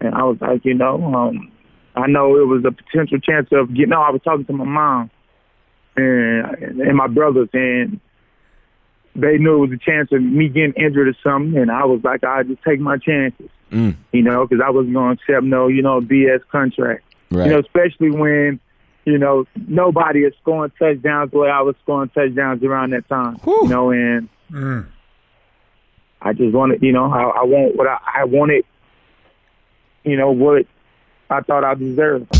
and 0.00 0.14
I 0.14 0.24
was 0.24 0.38
like, 0.40 0.64
you 0.64 0.74
know, 0.74 1.02
um, 1.14 1.52
I 1.94 2.08
know 2.08 2.36
it 2.36 2.46
was 2.46 2.64
a 2.64 2.72
potential 2.72 3.18
chance 3.20 3.48
of 3.52 3.68
getting. 3.74 3.90
No, 3.90 4.00
I 4.02 4.10
was 4.10 4.20
talking 4.24 4.44
to 4.46 4.52
my 4.52 4.64
mom 4.64 5.10
and 5.96 6.80
and 6.80 6.96
my 6.96 7.06
brothers, 7.06 7.48
and 7.52 8.00
they 9.14 9.38
knew 9.38 9.62
it 9.62 9.68
was 9.68 9.72
a 9.72 9.78
chance 9.90 10.10
of 10.12 10.20
me 10.22 10.48
getting 10.48 10.72
injured 10.72 11.08
or 11.08 11.14
something, 11.22 11.56
and 11.60 11.70
I 11.70 11.84
was 11.84 12.00
like, 12.02 12.24
I 12.24 12.42
just 12.42 12.62
take 12.64 12.80
my 12.80 12.98
chances, 12.98 13.48
Mm. 13.72 13.96
you 14.12 14.22
know, 14.22 14.46
because 14.46 14.62
I 14.64 14.70
wasn't 14.70 14.94
going 14.94 15.16
to 15.16 15.22
accept 15.22 15.44
no, 15.44 15.66
you 15.68 15.82
know, 15.82 16.00
BS 16.00 16.40
contract, 16.52 17.02
Right. 17.30 17.46
you 17.46 17.52
know, 17.52 17.58
especially 17.60 18.10
when. 18.10 18.60
You 19.06 19.18
know, 19.18 19.46
nobody 19.68 20.20
is 20.24 20.34
scoring 20.42 20.72
touchdowns 20.78 21.30
the 21.30 21.38
way 21.38 21.48
I 21.48 21.60
was 21.62 21.76
scoring 21.84 22.08
touchdowns 22.10 22.62
around 22.64 22.90
that 22.92 23.08
time. 23.08 23.38
You 23.46 23.68
know, 23.68 23.90
and 23.92 24.28
I 26.20 26.32
just 26.32 26.52
wanted, 26.52 26.82
you 26.82 26.90
know, 26.92 27.04
I, 27.04 27.22
I 27.22 27.42
want 27.44 27.76
what 27.76 27.86
I, 27.86 27.98
I 28.16 28.24
wanted, 28.24 28.64
you 30.02 30.16
know, 30.16 30.32
what 30.32 30.66
I 31.30 31.40
thought 31.40 31.62
I 31.62 31.74
deserved. 31.74 32.34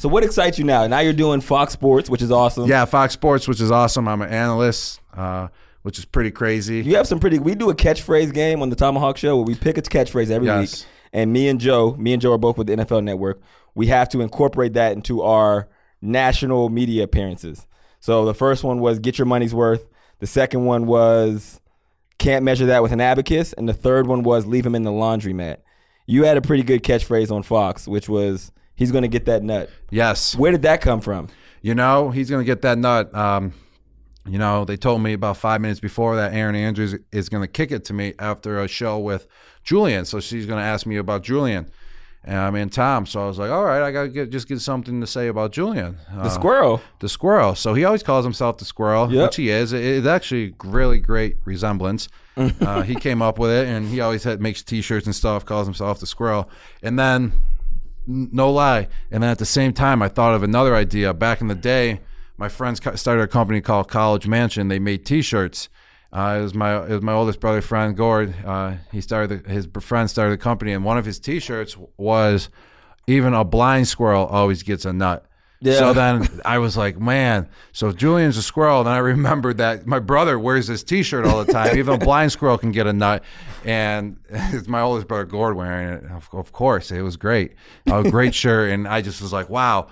So 0.00 0.08
what 0.08 0.22
excites 0.22 0.60
you 0.60 0.64
now? 0.64 0.86
Now 0.86 1.00
you're 1.00 1.12
doing 1.12 1.40
Fox 1.40 1.72
Sports, 1.72 2.08
which 2.08 2.22
is 2.22 2.30
awesome. 2.30 2.66
Yeah, 2.68 2.84
Fox 2.84 3.14
Sports, 3.14 3.48
which 3.48 3.60
is 3.60 3.72
awesome. 3.72 4.06
I'm 4.06 4.22
an 4.22 4.30
analyst, 4.30 5.00
uh, 5.12 5.48
which 5.82 5.98
is 5.98 6.04
pretty 6.04 6.30
crazy. 6.30 6.82
You 6.82 6.94
have 6.96 7.08
some 7.08 7.18
pretty. 7.18 7.40
We 7.40 7.56
do 7.56 7.68
a 7.70 7.74
catchphrase 7.74 8.32
game 8.32 8.62
on 8.62 8.70
the 8.70 8.76
ThomaHawk 8.76 9.16
Show 9.16 9.34
where 9.38 9.44
we 9.44 9.56
pick 9.56 9.76
a 9.76 9.82
catchphrase 9.82 10.30
every 10.30 10.46
Yes. 10.46 10.82
week, 10.84 10.88
and 11.12 11.32
me 11.32 11.48
and 11.48 11.58
Joe, 11.58 11.96
me 11.98 12.12
and 12.12 12.22
Joe 12.22 12.32
are 12.34 12.38
both 12.38 12.58
with 12.58 12.68
the 12.68 12.76
NFL 12.76 13.02
Network. 13.02 13.40
We 13.78 13.86
have 13.86 14.08
to 14.08 14.20
incorporate 14.22 14.72
that 14.72 14.94
into 14.94 15.22
our 15.22 15.68
national 16.02 16.68
media 16.68 17.04
appearances. 17.04 17.64
So 18.00 18.24
the 18.24 18.34
first 18.34 18.64
one 18.64 18.80
was 18.80 18.98
"Get 18.98 19.18
your 19.18 19.26
money's 19.26 19.54
worth." 19.54 19.86
The 20.18 20.26
second 20.26 20.64
one 20.64 20.86
was 20.86 21.60
"Can't 22.18 22.44
measure 22.44 22.66
that 22.66 22.82
with 22.82 22.90
an 22.90 23.00
abacus," 23.00 23.52
and 23.52 23.68
the 23.68 23.72
third 23.72 24.08
one 24.08 24.24
was 24.24 24.46
"Leave 24.46 24.66
him 24.66 24.74
in 24.74 24.82
the 24.82 24.90
laundromat." 24.90 25.58
You 26.06 26.24
had 26.24 26.36
a 26.36 26.42
pretty 26.42 26.64
good 26.64 26.82
catchphrase 26.82 27.30
on 27.30 27.44
Fox, 27.44 27.86
which 27.86 28.08
was 28.08 28.50
"He's 28.74 28.90
going 28.90 29.02
to 29.02 29.08
get 29.08 29.26
that 29.26 29.44
nut." 29.44 29.70
Yes. 29.90 30.34
Where 30.34 30.50
did 30.50 30.62
that 30.62 30.80
come 30.80 31.00
from? 31.00 31.28
You 31.62 31.76
know, 31.76 32.10
he's 32.10 32.28
going 32.28 32.44
to 32.44 32.46
get 32.46 32.62
that 32.62 32.78
nut. 32.78 33.14
Um, 33.14 33.52
you 34.26 34.38
know, 34.38 34.64
they 34.64 34.76
told 34.76 35.02
me 35.02 35.12
about 35.12 35.36
five 35.36 35.60
minutes 35.60 35.78
before 35.78 36.16
that 36.16 36.34
Erin 36.34 36.56
Andrews 36.56 36.96
is 37.12 37.28
going 37.28 37.44
to 37.44 37.48
kick 37.48 37.70
it 37.70 37.84
to 37.84 37.92
me 37.92 38.14
after 38.18 38.58
a 38.58 38.66
show 38.66 38.98
with 38.98 39.28
Julian. 39.62 40.04
So 40.04 40.18
she's 40.18 40.46
going 40.46 40.58
to 40.58 40.64
ask 40.64 40.84
me 40.84 40.96
about 40.96 41.22
Julian. 41.22 41.70
And 42.24 42.36
I 42.36 42.50
mean 42.50 42.68
Tom, 42.68 43.06
so 43.06 43.22
I 43.22 43.26
was 43.26 43.38
like, 43.38 43.50
all 43.50 43.64
right, 43.64 43.80
I 43.82 43.90
gotta 43.90 44.08
get 44.08 44.30
just 44.30 44.48
get 44.48 44.60
something 44.60 45.00
to 45.00 45.06
say 45.06 45.28
about 45.28 45.52
Julian, 45.52 45.96
Uh, 46.14 46.24
The 46.24 46.28
squirrel. 46.30 46.82
the 46.98 47.08
squirrel. 47.08 47.54
So 47.54 47.74
he 47.74 47.84
always 47.84 48.02
calls 48.02 48.24
himself 48.24 48.58
the 48.58 48.64
squirrel, 48.64 49.10
Yep. 49.12 49.22
which 49.22 49.36
he 49.36 49.50
is. 49.50 49.72
It- 49.72 49.82
It's 49.84 50.06
actually 50.06 50.54
really 50.64 50.98
great 50.98 51.36
resemblance. 51.44 52.08
uh, 52.36 52.82
he 52.82 52.94
came 52.94 53.22
up 53.22 53.38
with 53.38 53.50
it, 53.50 53.66
and 53.66 53.86
he 53.88 54.00
always 54.00 54.24
had, 54.24 54.40
makes 54.40 54.62
T-shirts 54.62 55.06
and 55.06 55.14
stuff. 55.14 55.44
Calls 55.44 55.66
himself 55.66 56.00
the 56.00 56.06
squirrel, 56.06 56.48
and 56.82 56.98
then 56.98 57.32
n- 58.08 58.28
no 58.32 58.50
lie. 58.50 58.88
And 59.10 59.22
then 59.22 59.30
at 59.30 59.38
the 59.38 59.46
same 59.46 59.72
time, 59.72 60.02
I 60.02 60.08
thought 60.08 60.34
of 60.34 60.42
another 60.42 60.74
idea. 60.76 61.14
Back 61.14 61.40
in 61.40 61.48
the 61.48 61.54
day, 61.54 62.00
my 62.36 62.48
friends 62.48 62.80
started 63.00 63.22
a 63.22 63.26
company 63.28 63.60
called 63.60 63.88
College 63.88 64.26
Mansion. 64.28 64.68
They 64.68 64.78
made 64.78 65.04
T-shirts. 65.06 65.68
Uh, 66.12 66.38
it 66.38 66.42
was 66.42 66.54
my 66.54 66.84
it 66.84 66.90
was 66.90 67.02
my 67.02 67.12
oldest 67.12 67.40
brother, 67.40 67.60
friend 67.60 67.96
Gord. 67.96 68.34
Uh, 68.44 68.76
he 68.90 69.00
started 69.00 69.44
the, 69.44 69.50
his 69.50 69.68
friend 69.80 70.08
started 70.08 70.32
the 70.32 70.42
company, 70.42 70.72
and 70.72 70.84
one 70.84 70.96
of 70.96 71.04
his 71.04 71.18
T-shirts 71.18 71.76
was 71.96 72.48
even 73.06 73.34
a 73.34 73.44
blind 73.44 73.88
squirrel 73.88 74.26
always 74.26 74.62
gets 74.62 74.84
a 74.84 74.92
nut. 74.92 75.24
Yeah. 75.60 75.74
So 75.74 75.92
then 75.92 76.28
I 76.44 76.58
was 76.58 76.76
like, 76.76 76.98
man, 76.98 77.48
so 77.72 77.92
Julian's 77.92 78.36
a 78.36 78.42
squirrel. 78.42 78.84
Then 78.84 78.92
I 78.92 78.98
remembered 78.98 79.58
that 79.58 79.86
my 79.86 79.98
brother 79.98 80.38
wears 80.38 80.68
this 80.68 80.82
T-shirt 80.82 81.26
all 81.26 81.44
the 81.44 81.52
time. 81.52 81.76
Even 81.76 81.94
a 81.94 81.98
blind 82.04 82.32
squirrel 82.32 82.56
can 82.56 82.72
get 82.72 82.86
a 82.86 82.92
nut, 82.92 83.22
and 83.64 84.18
it's 84.28 84.68
my 84.68 84.80
oldest 84.80 85.08
brother 85.08 85.24
Gord 85.24 85.56
wearing 85.56 85.88
it. 85.88 86.04
Of, 86.04 86.28
of 86.32 86.52
course, 86.52 86.90
it 86.90 87.02
was 87.02 87.16
great, 87.16 87.54
a 87.86 88.08
great 88.08 88.34
shirt, 88.34 88.70
and 88.70 88.88
I 88.88 89.02
just 89.02 89.20
was 89.20 89.32
like, 89.32 89.48
wow. 89.48 89.88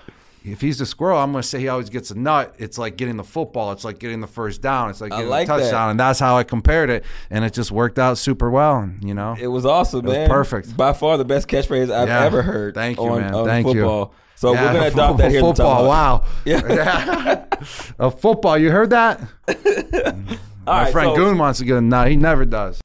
If 0.48 0.60
he's 0.60 0.78
the 0.78 0.86
squirrel, 0.86 1.18
I'm 1.18 1.32
going 1.32 1.42
to 1.42 1.48
say 1.48 1.58
he 1.58 1.66
always 1.66 1.90
gets 1.90 2.12
a 2.12 2.14
nut. 2.16 2.54
It's 2.58 2.78
like 2.78 2.96
getting 2.96 3.16
the 3.16 3.24
football. 3.24 3.72
It's 3.72 3.84
like 3.84 3.98
getting 3.98 4.20
the 4.20 4.28
first 4.28 4.62
down. 4.62 4.90
It's 4.90 5.00
like 5.00 5.10
getting 5.10 5.28
like 5.28 5.48
a 5.48 5.50
that. 5.52 5.58
touchdown, 5.58 5.90
and 5.90 5.98
that's 5.98 6.20
how 6.20 6.36
I 6.36 6.44
compared 6.44 6.88
it, 6.88 7.04
and 7.30 7.44
it 7.44 7.52
just 7.52 7.72
worked 7.72 7.98
out 7.98 8.16
super 8.16 8.48
well. 8.48 8.78
And, 8.78 9.02
you 9.02 9.12
know, 9.12 9.34
It 9.38 9.48
was 9.48 9.66
awesome, 9.66 10.00
It 10.00 10.08
was 10.08 10.16
man. 10.18 10.28
perfect. 10.30 10.76
By 10.76 10.92
far 10.92 11.18
the 11.18 11.24
best 11.24 11.48
catchphrase 11.48 11.90
I've 11.92 12.06
Yeah. 12.06 12.24
ever 12.24 12.42
heard. 12.42 12.74
Thank 12.74 12.98
you, 12.98 13.04
on, 13.06 13.20
man. 13.22 13.34
on 13.34 13.44
Thank 13.46 13.66
you. 13.66 13.72
football. 13.80 14.14
So 14.36 14.52
Yeah, 14.52 14.60
we're 14.66 14.72
gonna 14.74 14.84
f- 14.86 14.92
adopt 14.94 15.18
that 15.18 15.30
here. 15.32 15.40
in 15.40 15.46
the 15.46 15.54
Football, 15.54 15.88
wow. 15.88 16.24
Yeah. 16.44 17.44
a 17.98 18.10
football. 18.12 18.56
You 18.56 18.70
heard 18.70 18.90
that? 18.90 19.20
My 20.64 20.84
right, 20.84 20.92
friend 20.92 21.10
so- 21.10 21.16
Goon 21.16 21.38
wants 21.38 21.58
to 21.58 21.64
get 21.64 21.76
a 21.76 21.80
nut. 21.80 22.06
He 22.08 22.14
never 22.16 22.44
does. 22.44 22.80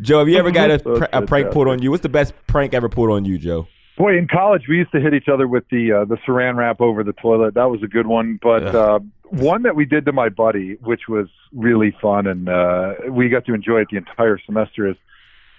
Joe, 0.00 0.20
have 0.20 0.28
you 0.28 0.36
ever 0.38 0.52
got 0.52 0.70
a, 0.70 0.78
pr- 0.78 1.04
a 1.12 1.22
prank 1.22 1.50
pulled 1.50 1.66
on 1.66 1.82
you? 1.82 1.90
What's 1.90 2.02
the 2.04 2.08
best 2.08 2.32
prank 2.46 2.72
ever 2.74 2.88
pulled 2.88 3.10
on 3.10 3.24
you, 3.24 3.38
Joe? 3.38 3.66
Boy, 3.98 4.16
in 4.16 4.28
college 4.28 4.68
we 4.68 4.76
used 4.76 4.92
to 4.92 5.00
hit 5.00 5.12
each 5.12 5.28
other 5.28 5.48
with 5.48 5.64
the 5.70 5.92
uh, 5.92 6.04
the 6.04 6.18
saran 6.18 6.54
wrap 6.54 6.80
over 6.80 7.02
the 7.02 7.12
toilet. 7.12 7.54
That 7.54 7.64
was 7.64 7.82
a 7.82 7.88
good 7.88 8.06
one. 8.06 8.38
But 8.40 8.72
uh, 8.72 9.00
one 9.24 9.64
that 9.64 9.74
we 9.74 9.86
did 9.86 10.06
to 10.06 10.12
my 10.12 10.28
buddy, 10.28 10.74
which 10.74 11.08
was 11.08 11.26
really 11.52 11.90
fun, 12.00 12.28
and 12.28 12.48
uh, 12.48 12.94
we 13.10 13.28
got 13.28 13.44
to 13.46 13.54
enjoy 13.54 13.80
it 13.80 13.88
the 13.90 13.96
entire 13.96 14.38
semester. 14.46 14.88
Is 14.88 14.96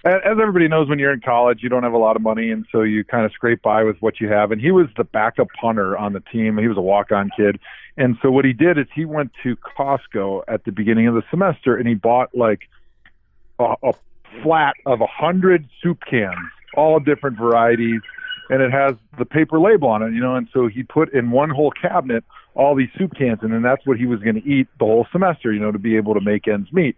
as 0.04 0.22
everybody 0.24 0.68
knows, 0.68 0.88
when 0.88 0.98
you're 0.98 1.12
in 1.12 1.20
college, 1.20 1.62
you 1.62 1.68
don't 1.68 1.82
have 1.82 1.92
a 1.92 1.98
lot 1.98 2.16
of 2.16 2.22
money, 2.22 2.50
and 2.50 2.64
so 2.72 2.80
you 2.80 3.04
kind 3.04 3.26
of 3.26 3.32
scrape 3.32 3.60
by 3.60 3.84
with 3.84 4.00
what 4.00 4.20
you 4.20 4.28
have. 4.28 4.52
And 4.52 4.60
he 4.60 4.70
was 4.70 4.86
the 4.96 5.04
backup 5.04 5.48
punter 5.60 5.98
on 5.98 6.14
the 6.14 6.20
team. 6.20 6.56
He 6.56 6.66
was 6.66 6.78
a 6.78 6.82
walk-on 6.82 7.28
kid, 7.36 7.60
and 7.98 8.16
so 8.22 8.30
what 8.30 8.46
he 8.46 8.54
did 8.54 8.78
is 8.78 8.86
he 8.94 9.04
went 9.04 9.32
to 9.42 9.54
Costco 9.56 10.44
at 10.48 10.64
the 10.64 10.72
beginning 10.72 11.06
of 11.08 11.14
the 11.14 11.22
semester, 11.28 11.76
and 11.76 11.86
he 11.86 11.94
bought 11.94 12.34
like 12.34 12.70
a, 13.58 13.74
a 13.82 13.92
flat 14.42 14.76
of 14.86 15.02
a 15.02 15.06
hundred 15.06 15.68
soup 15.82 15.98
cans, 16.08 16.38
all 16.74 16.98
different 17.00 17.36
varieties, 17.36 18.00
and 18.50 18.60
it 18.60 18.72
has 18.72 18.96
the 19.16 19.24
paper 19.24 19.58
label 19.58 19.88
on 19.88 20.02
it, 20.02 20.12
you 20.12 20.20
know. 20.20 20.34
And 20.34 20.48
so 20.52 20.66
he 20.66 20.82
put 20.82 21.14
in 21.14 21.30
one 21.30 21.50
whole 21.50 21.70
cabinet 21.70 22.24
all 22.54 22.74
these 22.74 22.88
soup 22.98 23.14
cans, 23.16 23.38
and 23.42 23.52
then 23.52 23.62
that's 23.62 23.86
what 23.86 23.96
he 23.96 24.06
was 24.06 24.20
going 24.20 24.34
to 24.34 24.46
eat 24.46 24.66
the 24.78 24.84
whole 24.84 25.06
semester, 25.12 25.52
you 25.52 25.60
know, 25.60 25.70
to 25.70 25.78
be 25.78 25.96
able 25.96 26.14
to 26.14 26.20
make 26.20 26.48
ends 26.48 26.70
meet. 26.72 26.96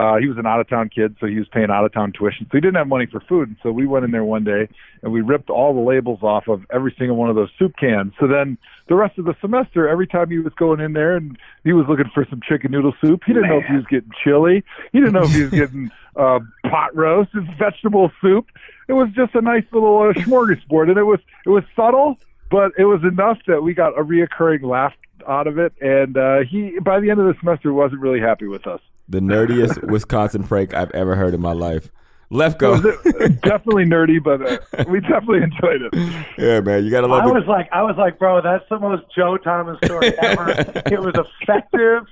Uh, 0.00 0.16
he 0.16 0.26
was 0.26 0.38
an 0.38 0.46
out 0.46 0.60
of 0.60 0.66
town 0.66 0.88
kid, 0.88 1.14
so 1.20 1.26
he 1.26 1.38
was 1.38 1.46
paying 1.48 1.70
out 1.70 1.84
of 1.84 1.92
town 1.92 2.10
tuition, 2.10 2.46
so 2.46 2.56
he 2.56 2.60
didn't 2.62 2.76
have 2.76 2.88
money 2.88 3.04
for 3.04 3.20
food. 3.20 3.48
And 3.48 3.58
so 3.62 3.70
we 3.70 3.86
went 3.86 4.06
in 4.06 4.12
there 4.12 4.24
one 4.24 4.44
day 4.44 4.66
and 5.02 5.12
we 5.12 5.20
ripped 5.20 5.50
all 5.50 5.74
the 5.74 5.80
labels 5.80 6.22
off 6.22 6.48
of 6.48 6.64
every 6.72 6.94
single 6.98 7.16
one 7.16 7.28
of 7.28 7.36
those 7.36 7.50
soup 7.58 7.74
cans. 7.78 8.14
So 8.18 8.26
then 8.26 8.56
the 8.88 8.94
rest 8.94 9.18
of 9.18 9.26
the 9.26 9.34
semester, 9.42 9.86
every 9.86 10.06
time 10.06 10.30
he 10.30 10.38
was 10.38 10.54
going 10.54 10.80
in 10.80 10.94
there 10.94 11.16
and 11.16 11.36
he 11.64 11.74
was 11.74 11.84
looking 11.86 12.10
for 12.14 12.26
some 12.30 12.40
chicken 12.40 12.70
noodle 12.70 12.94
soup, 13.02 13.24
he 13.26 13.34
didn't 13.34 13.50
know 13.50 13.58
if 13.58 13.66
he 13.66 13.76
was 13.76 13.84
getting 13.90 14.10
chili, 14.24 14.64
he 14.90 15.00
didn't 15.00 15.12
know 15.12 15.24
if 15.24 15.34
he 15.34 15.42
was 15.42 15.50
getting 15.50 15.90
uh, 16.16 16.40
pot 16.70 16.96
roast 16.96 17.34
and 17.34 17.46
vegetable 17.58 18.10
soup. 18.22 18.46
It 18.88 18.94
was 18.94 19.10
just 19.14 19.34
a 19.34 19.42
nice 19.42 19.64
little 19.70 19.98
uh, 19.98 20.14
smorgasbord, 20.14 20.88
and 20.88 20.96
it 20.96 21.04
was 21.04 21.20
it 21.44 21.50
was 21.50 21.64
subtle, 21.76 22.16
but 22.50 22.72
it 22.78 22.84
was 22.84 23.02
enough 23.04 23.36
that 23.46 23.62
we 23.62 23.74
got 23.74 23.98
a 23.98 24.02
reoccurring 24.02 24.62
laugh 24.62 24.94
out 25.28 25.46
of 25.46 25.58
it. 25.58 25.74
And 25.82 26.16
uh, 26.16 26.38
he, 26.50 26.78
by 26.78 27.00
the 27.00 27.10
end 27.10 27.20
of 27.20 27.26
the 27.26 27.34
semester, 27.38 27.70
wasn't 27.74 28.00
really 28.00 28.20
happy 28.20 28.46
with 28.46 28.66
us. 28.66 28.80
The 29.10 29.18
nerdiest 29.18 29.82
Wisconsin 29.90 30.44
prank 30.44 30.72
I've 30.72 30.92
ever 30.92 31.16
heard 31.16 31.34
in 31.34 31.40
my 31.40 31.52
life. 31.52 31.90
Left 32.30 32.60
go. 32.60 32.80
definitely 32.80 33.86
nerdy, 33.86 34.22
but 34.22 34.40
uh, 34.40 34.84
we 34.88 35.00
definitely 35.00 35.42
enjoyed 35.42 35.82
it. 35.82 36.24
yeah, 36.38 36.60
man, 36.60 36.84
you 36.84 36.90
gotta 36.92 37.08
love 37.08 37.24
I 37.24 37.28
it. 37.28 37.34
was 37.34 37.44
like, 37.48 37.68
I 37.72 37.82
was 37.82 37.96
like, 37.96 38.20
bro, 38.20 38.40
that's 38.40 38.64
the 38.70 38.78
most 38.78 39.02
Joe 39.12 39.36
Thomas 39.36 39.78
story 39.84 40.16
ever. 40.16 40.50
it 40.86 41.00
was 41.00 41.14
effective. 41.16 42.06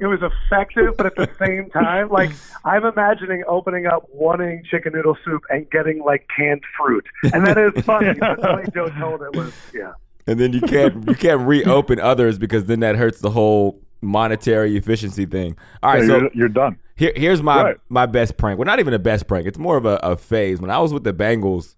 It 0.00 0.06
was 0.06 0.20
effective, 0.20 0.98
but 0.98 1.06
at 1.06 1.16
the 1.16 1.30
same 1.38 1.70
time, 1.70 2.10
like 2.10 2.30
I'm 2.64 2.84
imagining 2.84 3.42
opening 3.48 3.86
up, 3.86 4.06
wanting 4.12 4.64
chicken 4.70 4.92
noodle 4.92 5.16
soup, 5.24 5.42
and 5.48 5.68
getting 5.70 6.04
like 6.04 6.28
canned 6.36 6.62
fruit, 6.76 7.06
and 7.32 7.46
that 7.46 7.56
is 7.56 7.82
funny. 7.84 8.12
but 8.20 8.40
the 8.42 8.54
way 8.54 8.64
Joe 8.72 8.90
told 9.00 9.22
it 9.22 9.34
was, 9.34 9.52
yeah. 9.72 9.94
and 10.26 10.38
then 10.38 10.52
you 10.52 10.60
can't 10.60 11.08
you 11.08 11.14
can't 11.14 11.40
reopen 11.40 11.98
others 11.98 12.38
because 12.38 12.66
then 12.66 12.80
that 12.80 12.96
hurts 12.96 13.20
the 13.20 13.30
whole 13.30 13.80
monetary 14.04 14.76
efficiency 14.76 15.26
thing. 15.26 15.56
All 15.82 15.92
right, 15.92 16.02
Yeah, 16.02 16.06
so 16.06 16.16
you're, 16.18 16.30
you're 16.34 16.48
done. 16.48 16.78
Here, 16.96 17.12
here's 17.16 17.42
my 17.42 17.62
Right. 17.62 17.76
my 17.88 18.06
best 18.06 18.36
prank. 18.36 18.58
Well, 18.58 18.66
not 18.66 18.78
even 18.78 18.94
a 18.94 18.98
best 18.98 19.26
prank. 19.26 19.46
It's 19.46 19.58
more 19.58 19.76
of 19.76 19.84
a, 19.84 19.96
a 20.02 20.16
phase. 20.16 20.60
When 20.60 20.70
I 20.70 20.78
was 20.78 20.92
with 20.92 21.02
the 21.04 21.12
Bengals, 21.12 21.74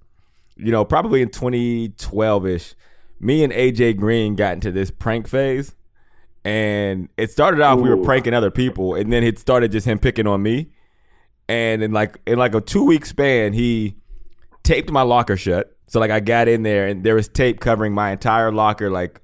you 0.56 0.70
know, 0.72 0.84
probably 0.84 1.22
in 1.22 1.30
2012 1.30 2.46
ish, 2.46 2.74
me 3.18 3.42
and 3.42 3.52
AJ 3.52 3.96
Green 3.96 4.34
got 4.36 4.54
into 4.54 4.70
this 4.70 4.90
prank 4.90 5.26
phase, 5.26 5.74
and 6.44 7.08
it 7.16 7.30
started 7.30 7.60
off 7.60 7.80
we 7.80 7.88
were 7.88 8.02
pranking 8.04 8.34
other 8.34 8.50
people, 8.50 8.94
and 8.94 9.12
then 9.12 9.24
it 9.24 9.38
started 9.38 9.72
just 9.72 9.86
him 9.86 9.98
picking 9.98 10.26
on 10.26 10.42
me, 10.42 10.70
and 11.48 11.82
in 11.82 11.92
like 11.92 12.18
in 12.26 12.38
like 12.38 12.54
a 12.54 12.60
two 12.60 12.84
week 12.84 13.06
span, 13.06 13.52
he 13.54 13.96
taped 14.62 14.90
my 14.90 15.02
locker 15.02 15.36
shut. 15.36 15.76
So 15.88 15.98
like 16.00 16.10
I 16.10 16.20
got 16.20 16.46
in 16.48 16.62
there, 16.62 16.88
and 16.88 17.04
there 17.04 17.14
was 17.14 17.28
tape 17.28 17.60
covering 17.60 17.94
my 17.94 18.10
entire 18.10 18.52
locker. 18.52 18.90
Like 18.90 19.20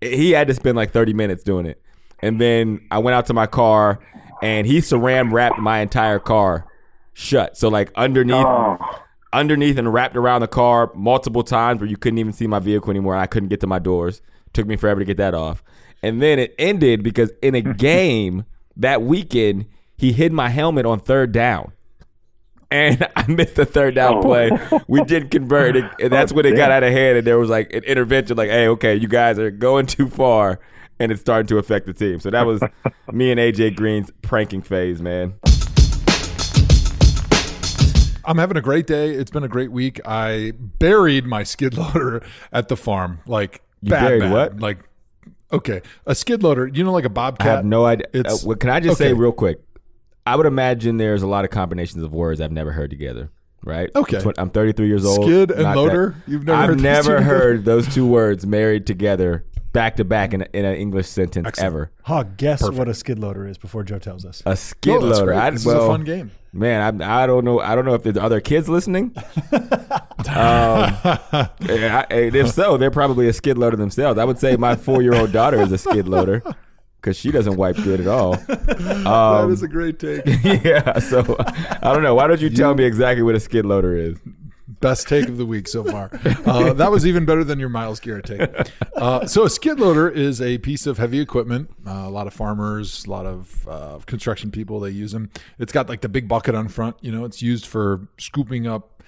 he 0.00 0.32
had 0.32 0.48
to 0.48 0.54
spend 0.54 0.76
like 0.76 0.90
30 0.90 1.12
minutes 1.14 1.44
doing 1.44 1.66
it. 1.66 1.80
And 2.20 2.40
then 2.40 2.80
I 2.90 2.98
went 2.98 3.14
out 3.14 3.26
to 3.26 3.34
my 3.34 3.46
car 3.46 3.98
and 4.42 4.66
he 4.66 4.78
saran 4.78 5.32
wrapped 5.32 5.58
my 5.58 5.80
entire 5.80 6.18
car 6.18 6.66
shut. 7.12 7.56
So 7.56 7.68
like 7.68 7.92
underneath 7.96 8.44
oh. 8.46 8.78
underneath 9.32 9.78
and 9.78 9.92
wrapped 9.92 10.16
around 10.16 10.40
the 10.40 10.48
car 10.48 10.90
multiple 10.94 11.42
times 11.42 11.80
where 11.80 11.88
you 11.88 11.96
couldn't 11.96 12.18
even 12.18 12.32
see 12.32 12.46
my 12.46 12.58
vehicle 12.58 12.90
anymore 12.90 13.14
and 13.14 13.22
I 13.22 13.26
couldn't 13.26 13.48
get 13.48 13.60
to 13.60 13.66
my 13.66 13.78
doors. 13.78 14.20
Took 14.52 14.66
me 14.66 14.76
forever 14.76 15.00
to 15.00 15.04
get 15.04 15.16
that 15.16 15.34
off. 15.34 15.62
And 16.02 16.20
then 16.20 16.38
it 16.38 16.54
ended 16.58 17.02
because 17.02 17.30
in 17.42 17.54
a 17.54 17.60
game 17.74 18.44
that 18.76 19.02
weekend 19.02 19.66
he 19.96 20.12
hid 20.12 20.32
my 20.32 20.48
helmet 20.48 20.86
on 20.86 21.00
third 21.00 21.32
down. 21.32 21.72
And 22.70 23.06
I 23.16 23.26
missed 23.28 23.54
the 23.54 23.64
third 23.64 23.94
down 23.94 24.14
Oh. 24.14 24.22
play. 24.22 24.50
We 24.88 25.02
didn't 25.04 25.30
convert 25.30 25.76
it. 25.76 25.84
And 25.84 25.92
oh, 26.02 26.08
that's 26.08 26.32
Oh, 26.32 26.36
when 26.36 26.46
it 26.46 26.56
got 26.56 26.70
out 26.70 26.82
of 26.82 26.92
hand. 26.92 27.18
And 27.18 27.26
there 27.26 27.38
was 27.38 27.48
like 27.48 27.72
an 27.72 27.84
intervention, 27.84 28.36
like, 28.36 28.50
hey, 28.50 28.68
okay, 28.68 28.94
you 28.96 29.08
guys 29.08 29.38
are 29.38 29.50
going 29.50 29.86
too 29.86 30.08
far. 30.08 30.60
And 31.00 31.10
it's 31.10 31.20
starting 31.20 31.46
to 31.48 31.58
affect 31.58 31.86
the 31.86 31.92
team. 31.92 32.20
So 32.20 32.30
that 32.30 32.46
was 32.46 32.60
me 33.12 33.30
and 33.30 33.40
AJ 33.40 33.74
Green's 33.76 34.10
pranking 34.22 34.62
phase, 34.62 35.02
man. 35.02 35.34
I'm 38.26 38.38
having 38.38 38.56
a 38.56 38.62
great 38.62 38.86
day. 38.86 39.10
It's 39.10 39.30
been 39.30 39.44
a 39.44 39.48
great 39.48 39.70
week. 39.70 40.00
I 40.06 40.52
buried 40.56 41.26
my 41.26 41.42
skid 41.42 41.76
loader 41.76 42.22
at 42.52 42.68
the 42.68 42.76
farm. 42.76 43.20
Like 43.26 43.62
You 43.82 43.90
bad, 43.90 44.00
buried 44.02 44.20
bad. 44.20 44.32
what? 44.32 44.60
Like 44.60 44.78
okay, 45.52 45.82
a 46.06 46.14
skid 46.14 46.42
loader. 46.42 46.66
You 46.66 46.84
know, 46.84 46.92
like 46.92 47.04
a 47.04 47.10
bobcat. 47.10 47.46
I 47.46 47.50
have 47.56 47.64
no 47.64 47.84
idea. 47.84 48.06
It's- 48.12 48.44
Uh, 48.44 48.48
well, 48.48 48.56
can 48.56 48.70
I 48.70 48.80
just 48.80 48.98
say 48.98 49.12
real 49.12 49.32
quick? 49.32 49.60
I 50.26 50.36
would 50.36 50.46
imagine 50.46 50.96
there's 50.96 51.22
a 51.22 51.26
lot 51.26 51.44
of 51.44 51.50
combinations 51.50 52.02
of 52.02 52.14
words 52.14 52.40
I've 52.40 52.52
never 52.52 52.72
heard 52.72 52.88
together. 52.90 53.30
Right? 53.62 53.90
Okay. 53.94 54.20
I'm 54.38 54.50
33 54.50 54.88
years 54.88 55.04
old. 55.06 55.24
Skid 55.24 55.50
and 55.50 55.62
Not 55.62 55.76
loader? 55.76 56.14
You've 56.26 56.44
never 56.44 56.58
I've 56.62 56.68
heard 56.68 56.78
those 56.78 56.82
never 56.82 57.18
two 57.18 57.24
heard 57.24 57.64
those 57.64 57.94
two 57.94 58.06
words 58.06 58.46
married 58.46 58.86
together 58.86 59.44
back 59.74 59.96
to 59.96 60.04
back 60.04 60.32
in 60.32 60.40
in 60.54 60.64
an 60.64 60.74
English 60.76 61.06
sentence 61.08 61.58
ever. 61.58 61.90
Hawk, 62.04 62.38
guess 62.38 62.62
what 62.70 62.88
a 62.88 62.94
skid 62.94 63.18
loader 63.18 63.46
is 63.46 63.58
before 63.58 63.82
Joe 63.84 63.98
tells 63.98 64.24
us. 64.24 64.42
A 64.46 64.56
skid 64.56 64.94
No, 65.00 65.06
that's 65.06 65.18
loader. 65.18 65.32
great. 65.32 65.38
I, 65.42 65.50
This 65.50 65.66
is 65.66 65.72
a 65.72 65.78
fun 65.86 66.04
game. 66.04 66.30
Man, 66.54 67.02
I, 67.02 67.24
I 67.24 67.26
don't 67.26 67.44
know. 67.44 67.60
I 67.60 67.74
don't 67.74 67.84
know 67.84 67.94
if 67.94 68.02
there's 68.04 68.16
other 68.16 68.40
kids 68.40 68.68
listening. 68.70 69.12
um, 69.52 69.98
I- 70.28 72.06
and 72.10 72.34
if 72.34 72.50
so, 72.52 72.76
they're 72.76 72.90
probably 72.90 73.28
a 73.28 73.32
skid 73.32 73.58
loader 73.58 73.76
themselves. 73.76 74.18
I 74.18 74.24
would 74.24 74.38
say 74.38 74.56
my 74.56 74.76
four 74.76 75.02
year 75.02 75.14
old 75.14 75.32
daughter 75.32 75.60
is 75.60 75.72
a 75.72 75.78
skid 75.78 76.08
loader 76.08 76.42
because 77.00 77.16
she 77.18 77.30
doesn't 77.30 77.56
wipe 77.56 77.76
good 77.76 78.00
at 78.00 78.06
all. 78.06 78.36
that 78.48 79.06
Um, 79.06 79.52
is 79.52 79.62
a 79.62 79.68
great 79.68 79.98
take. 79.98 80.22
yeah. 80.64 80.98
So 81.00 81.36
I 81.38 81.92
don't 81.92 82.02
know. 82.02 82.14
Why 82.14 82.26
don't 82.28 82.40
you 82.40 82.50
tell 82.50 82.74
me 82.74 82.84
exactly 82.84 83.22
what 83.22 83.34
a 83.34 83.40
skid 83.40 83.66
loader 83.66 83.96
is? 83.96 84.16
Best 84.84 85.08
take 85.08 85.28
of 85.28 85.38
the 85.38 85.46
week 85.46 85.66
so 85.66 85.82
far. 85.82 86.10
Uh, 86.44 86.74
that 86.74 86.90
was 86.90 87.06
even 87.06 87.24
better 87.24 87.42
than 87.42 87.58
your 87.58 87.70
Myles 87.70 88.00
Garrett 88.00 88.26
take. 88.26 88.70
Uh, 88.94 89.26
so 89.26 89.44
a 89.44 89.50
skid 89.50 89.80
loader 89.80 90.10
is 90.10 90.42
a 90.42 90.58
piece 90.58 90.86
of 90.86 90.98
heavy 90.98 91.20
equipment. 91.20 91.70
Uh, 91.86 92.04
a 92.04 92.10
lot 92.10 92.26
of 92.26 92.34
farmers, 92.34 93.06
a 93.06 93.10
lot 93.10 93.24
of 93.24 93.66
uh, 93.66 93.98
construction 94.04 94.50
people, 94.50 94.80
they 94.80 94.90
use 94.90 95.12
them. 95.12 95.30
It's 95.58 95.72
got 95.72 95.88
like 95.88 96.02
the 96.02 96.08
big 96.10 96.28
bucket 96.28 96.54
on 96.54 96.68
front. 96.68 96.96
You 97.00 97.12
know, 97.12 97.24
it's 97.24 97.40
used 97.40 97.64
for 97.66 98.06
scooping 98.18 98.66
up 98.66 99.02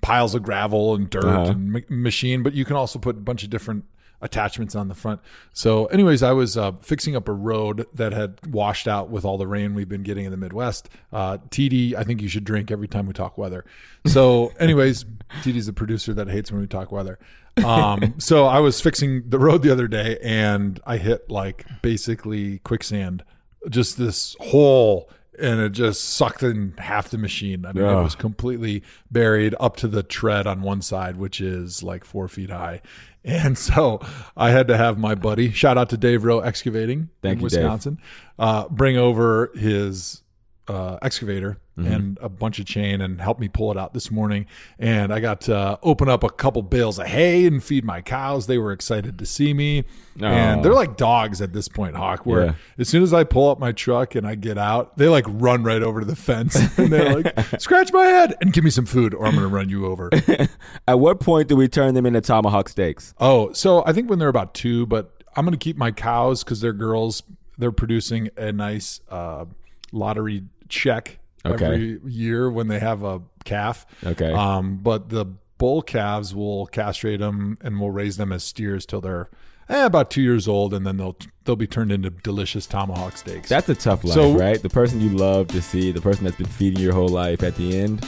piles 0.00 0.34
of 0.34 0.42
gravel 0.42 0.94
and 0.94 1.10
dirt 1.10 1.24
Uh-huh. 1.24 1.50
and 1.50 1.72
ma- 1.72 1.80
machine, 1.90 2.42
but 2.42 2.54
you 2.54 2.64
can 2.64 2.76
also 2.76 2.98
put 2.98 3.16
a 3.16 3.20
bunch 3.20 3.42
of 3.44 3.50
different 3.50 3.84
attachments 4.20 4.74
on 4.74 4.88
the 4.88 4.94
front. 4.94 5.20
So, 5.52 5.86
anyways, 5.86 6.22
I 6.22 6.32
was 6.32 6.56
uh, 6.56 6.72
fixing 6.80 7.16
up 7.16 7.28
a 7.28 7.32
road 7.32 7.86
that 7.94 8.12
had 8.12 8.38
washed 8.46 8.88
out 8.88 9.10
with 9.10 9.24
all 9.24 9.38
the 9.38 9.46
rain 9.46 9.74
we've 9.74 9.88
been 9.88 10.02
getting 10.02 10.24
in 10.24 10.30
the 10.30 10.36
Midwest. 10.36 10.88
Uh, 11.12 11.38
TD, 11.50 11.94
I 11.94 12.04
think 12.04 12.22
you 12.22 12.28
should 12.28 12.44
drink 12.44 12.70
every 12.70 12.88
time 12.88 13.06
we 13.06 13.12
talk 13.12 13.36
weather. 13.38 13.64
So, 14.06 14.52
anyways, 14.60 15.04
TD's 15.42 15.66
the 15.66 15.72
producer 15.72 16.14
that 16.14 16.28
hates 16.28 16.50
when 16.50 16.60
we 16.60 16.66
talk 16.66 16.92
weather. 16.92 17.18
Um, 17.64 18.14
so 18.18 18.46
I 18.46 18.60
was 18.60 18.80
fixing 18.80 19.28
the 19.28 19.38
road 19.38 19.62
the 19.62 19.70
other 19.70 19.88
day 19.88 20.18
and 20.22 20.80
I 20.86 20.96
hit 20.98 21.30
like 21.30 21.64
basically 21.82 22.58
quicksand, 22.60 23.24
just 23.68 23.98
this 23.98 24.36
hole. 24.40 25.10
And 25.38 25.60
it 25.60 25.72
just 25.72 26.02
sucked 26.04 26.42
in 26.42 26.74
half 26.78 27.10
the 27.10 27.18
machine. 27.18 27.64
I 27.66 27.72
mean, 27.72 27.84
it 27.84 28.02
was 28.02 28.14
completely 28.14 28.82
buried 29.10 29.54
up 29.60 29.76
to 29.76 29.88
the 29.88 30.02
tread 30.02 30.46
on 30.46 30.62
one 30.62 30.82
side, 30.82 31.16
which 31.16 31.40
is 31.40 31.82
like 31.82 32.04
four 32.04 32.28
feet 32.28 32.50
high. 32.50 32.82
And 33.28 33.58
so 33.58 34.00
I 34.36 34.50
had 34.52 34.68
to 34.68 34.76
have 34.76 34.98
my 34.98 35.16
buddy, 35.16 35.50
shout 35.50 35.76
out 35.76 35.88
to 35.88 35.96
Dave 35.96 36.22
Rowe 36.22 36.38
Excavating 36.38 37.08
Thank 37.22 37.32
in 37.32 37.38
you, 37.40 37.44
Wisconsin, 37.46 37.98
uh, 38.38 38.68
bring 38.68 38.96
over 38.96 39.50
his 39.56 40.22
uh, 40.68 40.98
excavator 41.02 41.58
Mhm. 41.78 41.94
and 41.94 42.18
a 42.22 42.28
bunch 42.30 42.58
of 42.58 42.64
chain 42.64 43.02
and 43.02 43.20
help 43.20 43.38
me 43.38 43.48
pull 43.48 43.70
it 43.70 43.76
out 43.76 43.92
this 43.92 44.10
morning. 44.10 44.46
And 44.78 45.12
I 45.12 45.20
got 45.20 45.42
to 45.42 45.78
open 45.82 46.08
up 46.08 46.24
a 46.24 46.30
couple 46.30 46.62
bales 46.62 46.98
of 46.98 47.06
hay 47.06 47.46
and 47.46 47.62
feed 47.62 47.84
my 47.84 48.00
cows. 48.00 48.46
They 48.46 48.56
were 48.56 48.72
excited 48.72 49.18
to 49.18 49.26
see 49.26 49.52
me. 49.52 49.84
And 50.20 50.60
Oh. 50.60 50.62
they're 50.62 50.74
like 50.74 50.96
dogs 50.96 51.42
at 51.42 51.52
this 51.52 51.68
point, 51.68 51.94
Hawk, 51.94 52.24
where 52.24 52.44
Yeah. 52.46 52.52
as 52.78 52.88
soon 52.88 53.02
as 53.02 53.12
I 53.12 53.24
pull 53.24 53.50
up 53.50 53.58
my 53.58 53.72
truck 53.72 54.14
and 54.14 54.26
I 54.26 54.36
get 54.36 54.56
out, 54.56 54.96
they 54.96 55.08
like 55.08 55.26
run 55.28 55.64
right 55.64 55.82
over 55.82 56.00
to 56.00 56.06
the 56.06 56.16
fence 56.16 56.56
and 56.78 56.90
they're 56.90 57.14
like, 57.20 57.38
scratch 57.60 57.92
my 57.92 58.04
head 58.06 58.34
and 58.40 58.52
give 58.54 58.64
me 58.64 58.70
some 58.70 58.86
food 58.86 59.12
or 59.12 59.26
I'm 59.26 59.32
going 59.34 59.46
to 59.46 59.54
run 59.54 59.68
you 59.68 59.84
over. 59.86 60.08
At 60.88 60.98
what 60.98 61.20
point 61.20 61.48
do 61.48 61.56
we 61.56 61.68
turn 61.68 61.92
them 61.94 62.06
into 62.06 62.22
tomahawk 62.22 62.70
steaks? 62.70 63.12
Oh, 63.20 63.52
so 63.52 63.82
I 63.86 63.92
think 63.92 64.08
when 64.08 64.18
they're 64.18 64.28
about 64.28 64.54
two, 64.54 64.86
but 64.86 65.12
I'm 65.36 65.44
going 65.44 65.52
to 65.52 65.62
keep 65.62 65.76
my 65.76 65.90
cows 65.90 66.42
because 66.42 66.62
they're 66.62 66.72
girls. 66.72 67.22
They're 67.58 67.70
producing 67.72 68.30
a 68.38 68.50
nice 68.52 69.00
uh, 69.10 69.44
lottery 69.92 70.44
check 70.70 71.18
Okay. 71.52 71.64
every 71.66 72.00
year 72.06 72.50
when 72.50 72.68
they 72.68 72.78
have 72.78 73.02
a 73.02 73.22
calf. 73.44 73.86
Okay. 74.04 74.32
Um, 74.32 74.76
but 74.78 75.08
the 75.08 75.26
bull 75.58 75.82
calves 75.82 76.34
will 76.34 76.66
castrate 76.66 77.20
them 77.20 77.56
and 77.62 77.80
we'll 77.80 77.90
raise 77.90 78.16
them 78.16 78.32
as 78.32 78.44
steers 78.44 78.84
till 78.86 79.00
they're 79.00 79.28
eh, 79.68 79.84
about 79.84 80.10
two 80.10 80.22
years 80.22 80.46
old, 80.46 80.72
and 80.74 80.86
then 80.86 80.96
they'll 80.96 81.16
they'll 81.44 81.56
be 81.56 81.66
turned 81.66 81.90
into 81.92 82.10
delicious 82.10 82.66
tomahawk 82.66 83.16
steaks. 83.16 83.48
That's 83.48 83.68
a 83.68 83.74
tough 83.74 84.04
life, 84.04 84.14
So- 84.14 84.32
right? 84.38 84.60
The 84.62 84.68
person 84.70 85.00
you 85.00 85.10
love 85.10 85.48
to 85.48 85.60
see, 85.62 85.90
the 85.92 86.00
person 86.00 86.24
that's 86.24 86.36
been 86.36 86.46
feeding 86.46 86.80
your 86.80 86.92
whole 86.94 87.08
life, 87.08 87.42
at 87.42 87.56
the 87.56 87.78
end, 87.78 88.06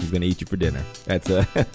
he's 0.00 0.10
gonna 0.10 0.26
eat 0.26 0.40
you 0.40 0.46
for 0.46 0.56
dinner. 0.56 0.82
That's 1.04 1.30
a 1.30 1.46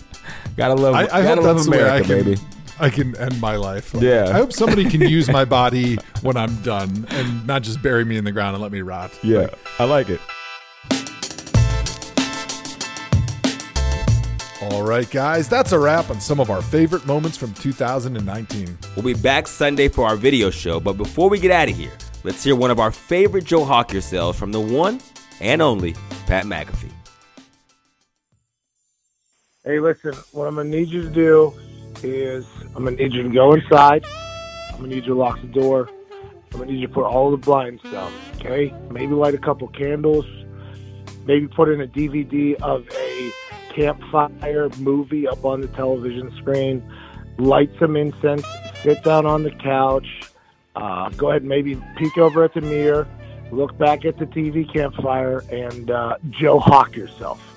gotta 0.58 0.76
love. 0.76 0.96
I, 0.96 1.04
I 1.04 1.08
gotta 1.24 1.36
hope 1.36 1.44
love 1.46 1.56
that's 1.58 1.66
the 1.66 1.72
way 1.72 1.84
I 1.84 1.98
America, 2.00 2.08
can, 2.08 2.24
baby. 2.24 2.42
I 2.82 2.90
can 2.90 3.16
end 3.18 3.40
my 3.40 3.58
life. 3.58 3.94
Yeah. 3.94 4.26
I 4.30 4.34
hope 4.34 4.52
somebody 4.52 4.90
can 4.90 5.02
use 5.02 5.30
my 5.30 5.46
body 5.60 5.98
when 6.24 6.36
I'm 6.36 6.56
done 6.64 7.06
and 7.10 7.46
not 7.46 7.62
just 7.62 7.80
bury 7.84 8.04
me 8.04 8.18
in 8.18 8.24
the 8.24 8.32
ground 8.32 8.56
and 8.56 8.62
let 8.64 8.72
me 8.72 8.82
rot. 8.82 9.12
Yeah, 9.24 9.50
I 9.78 9.84
like 9.84 10.10
it. 10.10 10.20
All 14.64 14.82
right, 14.82 15.10
guys, 15.10 15.48
that's 15.48 15.74
a 15.74 15.80
wrap 15.80 16.10
on 16.10 16.20
some 16.20 16.40
of 16.40 16.50
our 16.50 16.64
favorite 16.64 17.06
moments 17.06 17.38
from 17.38 17.54
2019. 17.54 18.76
We'll 18.96 19.06
be 19.06 19.14
back 19.14 19.46
Sunday 19.48 19.88
for 19.88 20.08
our 20.08 20.16
video 20.16 20.50
show, 20.50 20.80
but 20.80 20.94
before 20.94 21.30
we 21.30 21.40
get 21.40 21.52
out 21.52 21.70
of 21.70 21.78
here, 21.78 21.92
let's 22.24 22.44
hear 22.44 22.56
one 22.56 22.72
of 22.72 22.80
our 22.80 22.92
favorite 22.92 23.44
Joe 23.44 23.64
Hawk 23.64 23.94
yourselves 23.94 24.40
from 24.40 24.52
the 24.52 24.60
one 24.60 25.00
and 25.40 25.62
only 25.62 25.94
Pat 26.26 26.46
McAfee. 26.46 26.92
Hey, 29.64 29.80
listen, 29.80 30.14
what 30.32 30.48
I'm 30.48 30.56
going 30.56 30.72
to 30.72 30.78
need 30.80 30.90
you 30.90 31.04
to 31.04 31.10
do 31.10 31.54
is 32.04 32.46
I'm 32.76 32.84
going 32.84 32.98
to 32.98 33.04
need 33.04 33.14
you 33.14 33.24
to 33.24 33.30
go 33.30 33.54
inside. 33.54 34.06
I'm 34.70 34.78
going 34.78 34.90
to 34.90 34.96
need 34.96 35.06
you 35.06 35.14
to 35.14 35.16
lock 35.16 35.42
the 35.42 35.48
door. 35.48 35.90
I'm 36.52 36.58
going 36.58 36.68
to 36.68 36.74
need 36.74 36.82
you 36.82 36.88
to 36.88 36.94
put 36.94 37.06
all 37.06 37.32
the 37.32 37.38
blinds 37.38 37.82
down, 37.84 38.12
okay? 38.36 38.74
Maybe 38.90 39.14
light 39.14 39.34
a 39.34 39.38
couple 39.38 39.68
candles. 39.70 40.26
Maybe 41.26 41.48
put 41.48 41.70
in 41.70 41.82
a 41.82 41.88
DVD 41.88 42.56
of 42.62 42.88
a 42.92 43.32
campfire 43.74 44.70
movie 44.80 45.28
up 45.28 45.46
on 45.46 45.62
the 45.62 45.68
television 45.68 46.36
screen. 46.38 46.84
Light 47.38 47.72
some 47.80 47.96
incense. 47.96 48.44
Sit 48.84 49.04
down 49.04 49.26
on 49.26 49.44
the 49.44 49.52
couch. 49.52 50.08
Uh, 50.76 51.10
go 51.12 51.30
ahead 51.30 51.42
and 51.42 51.50
maybe 51.50 51.82
peek 51.98 52.18
over 52.18 52.44
at 52.44 52.54
the 52.54 52.62
mirror. 52.62 53.08
Look 53.52 53.78
back 53.78 54.06
at 54.06 54.18
the 54.18 54.26
TV 54.26 54.72
campfire 54.72 55.44
and 55.52 55.92
uh, 55.92 56.16
Joe 56.30 56.60
Hawk 56.60 56.96
yourself. 56.96 57.51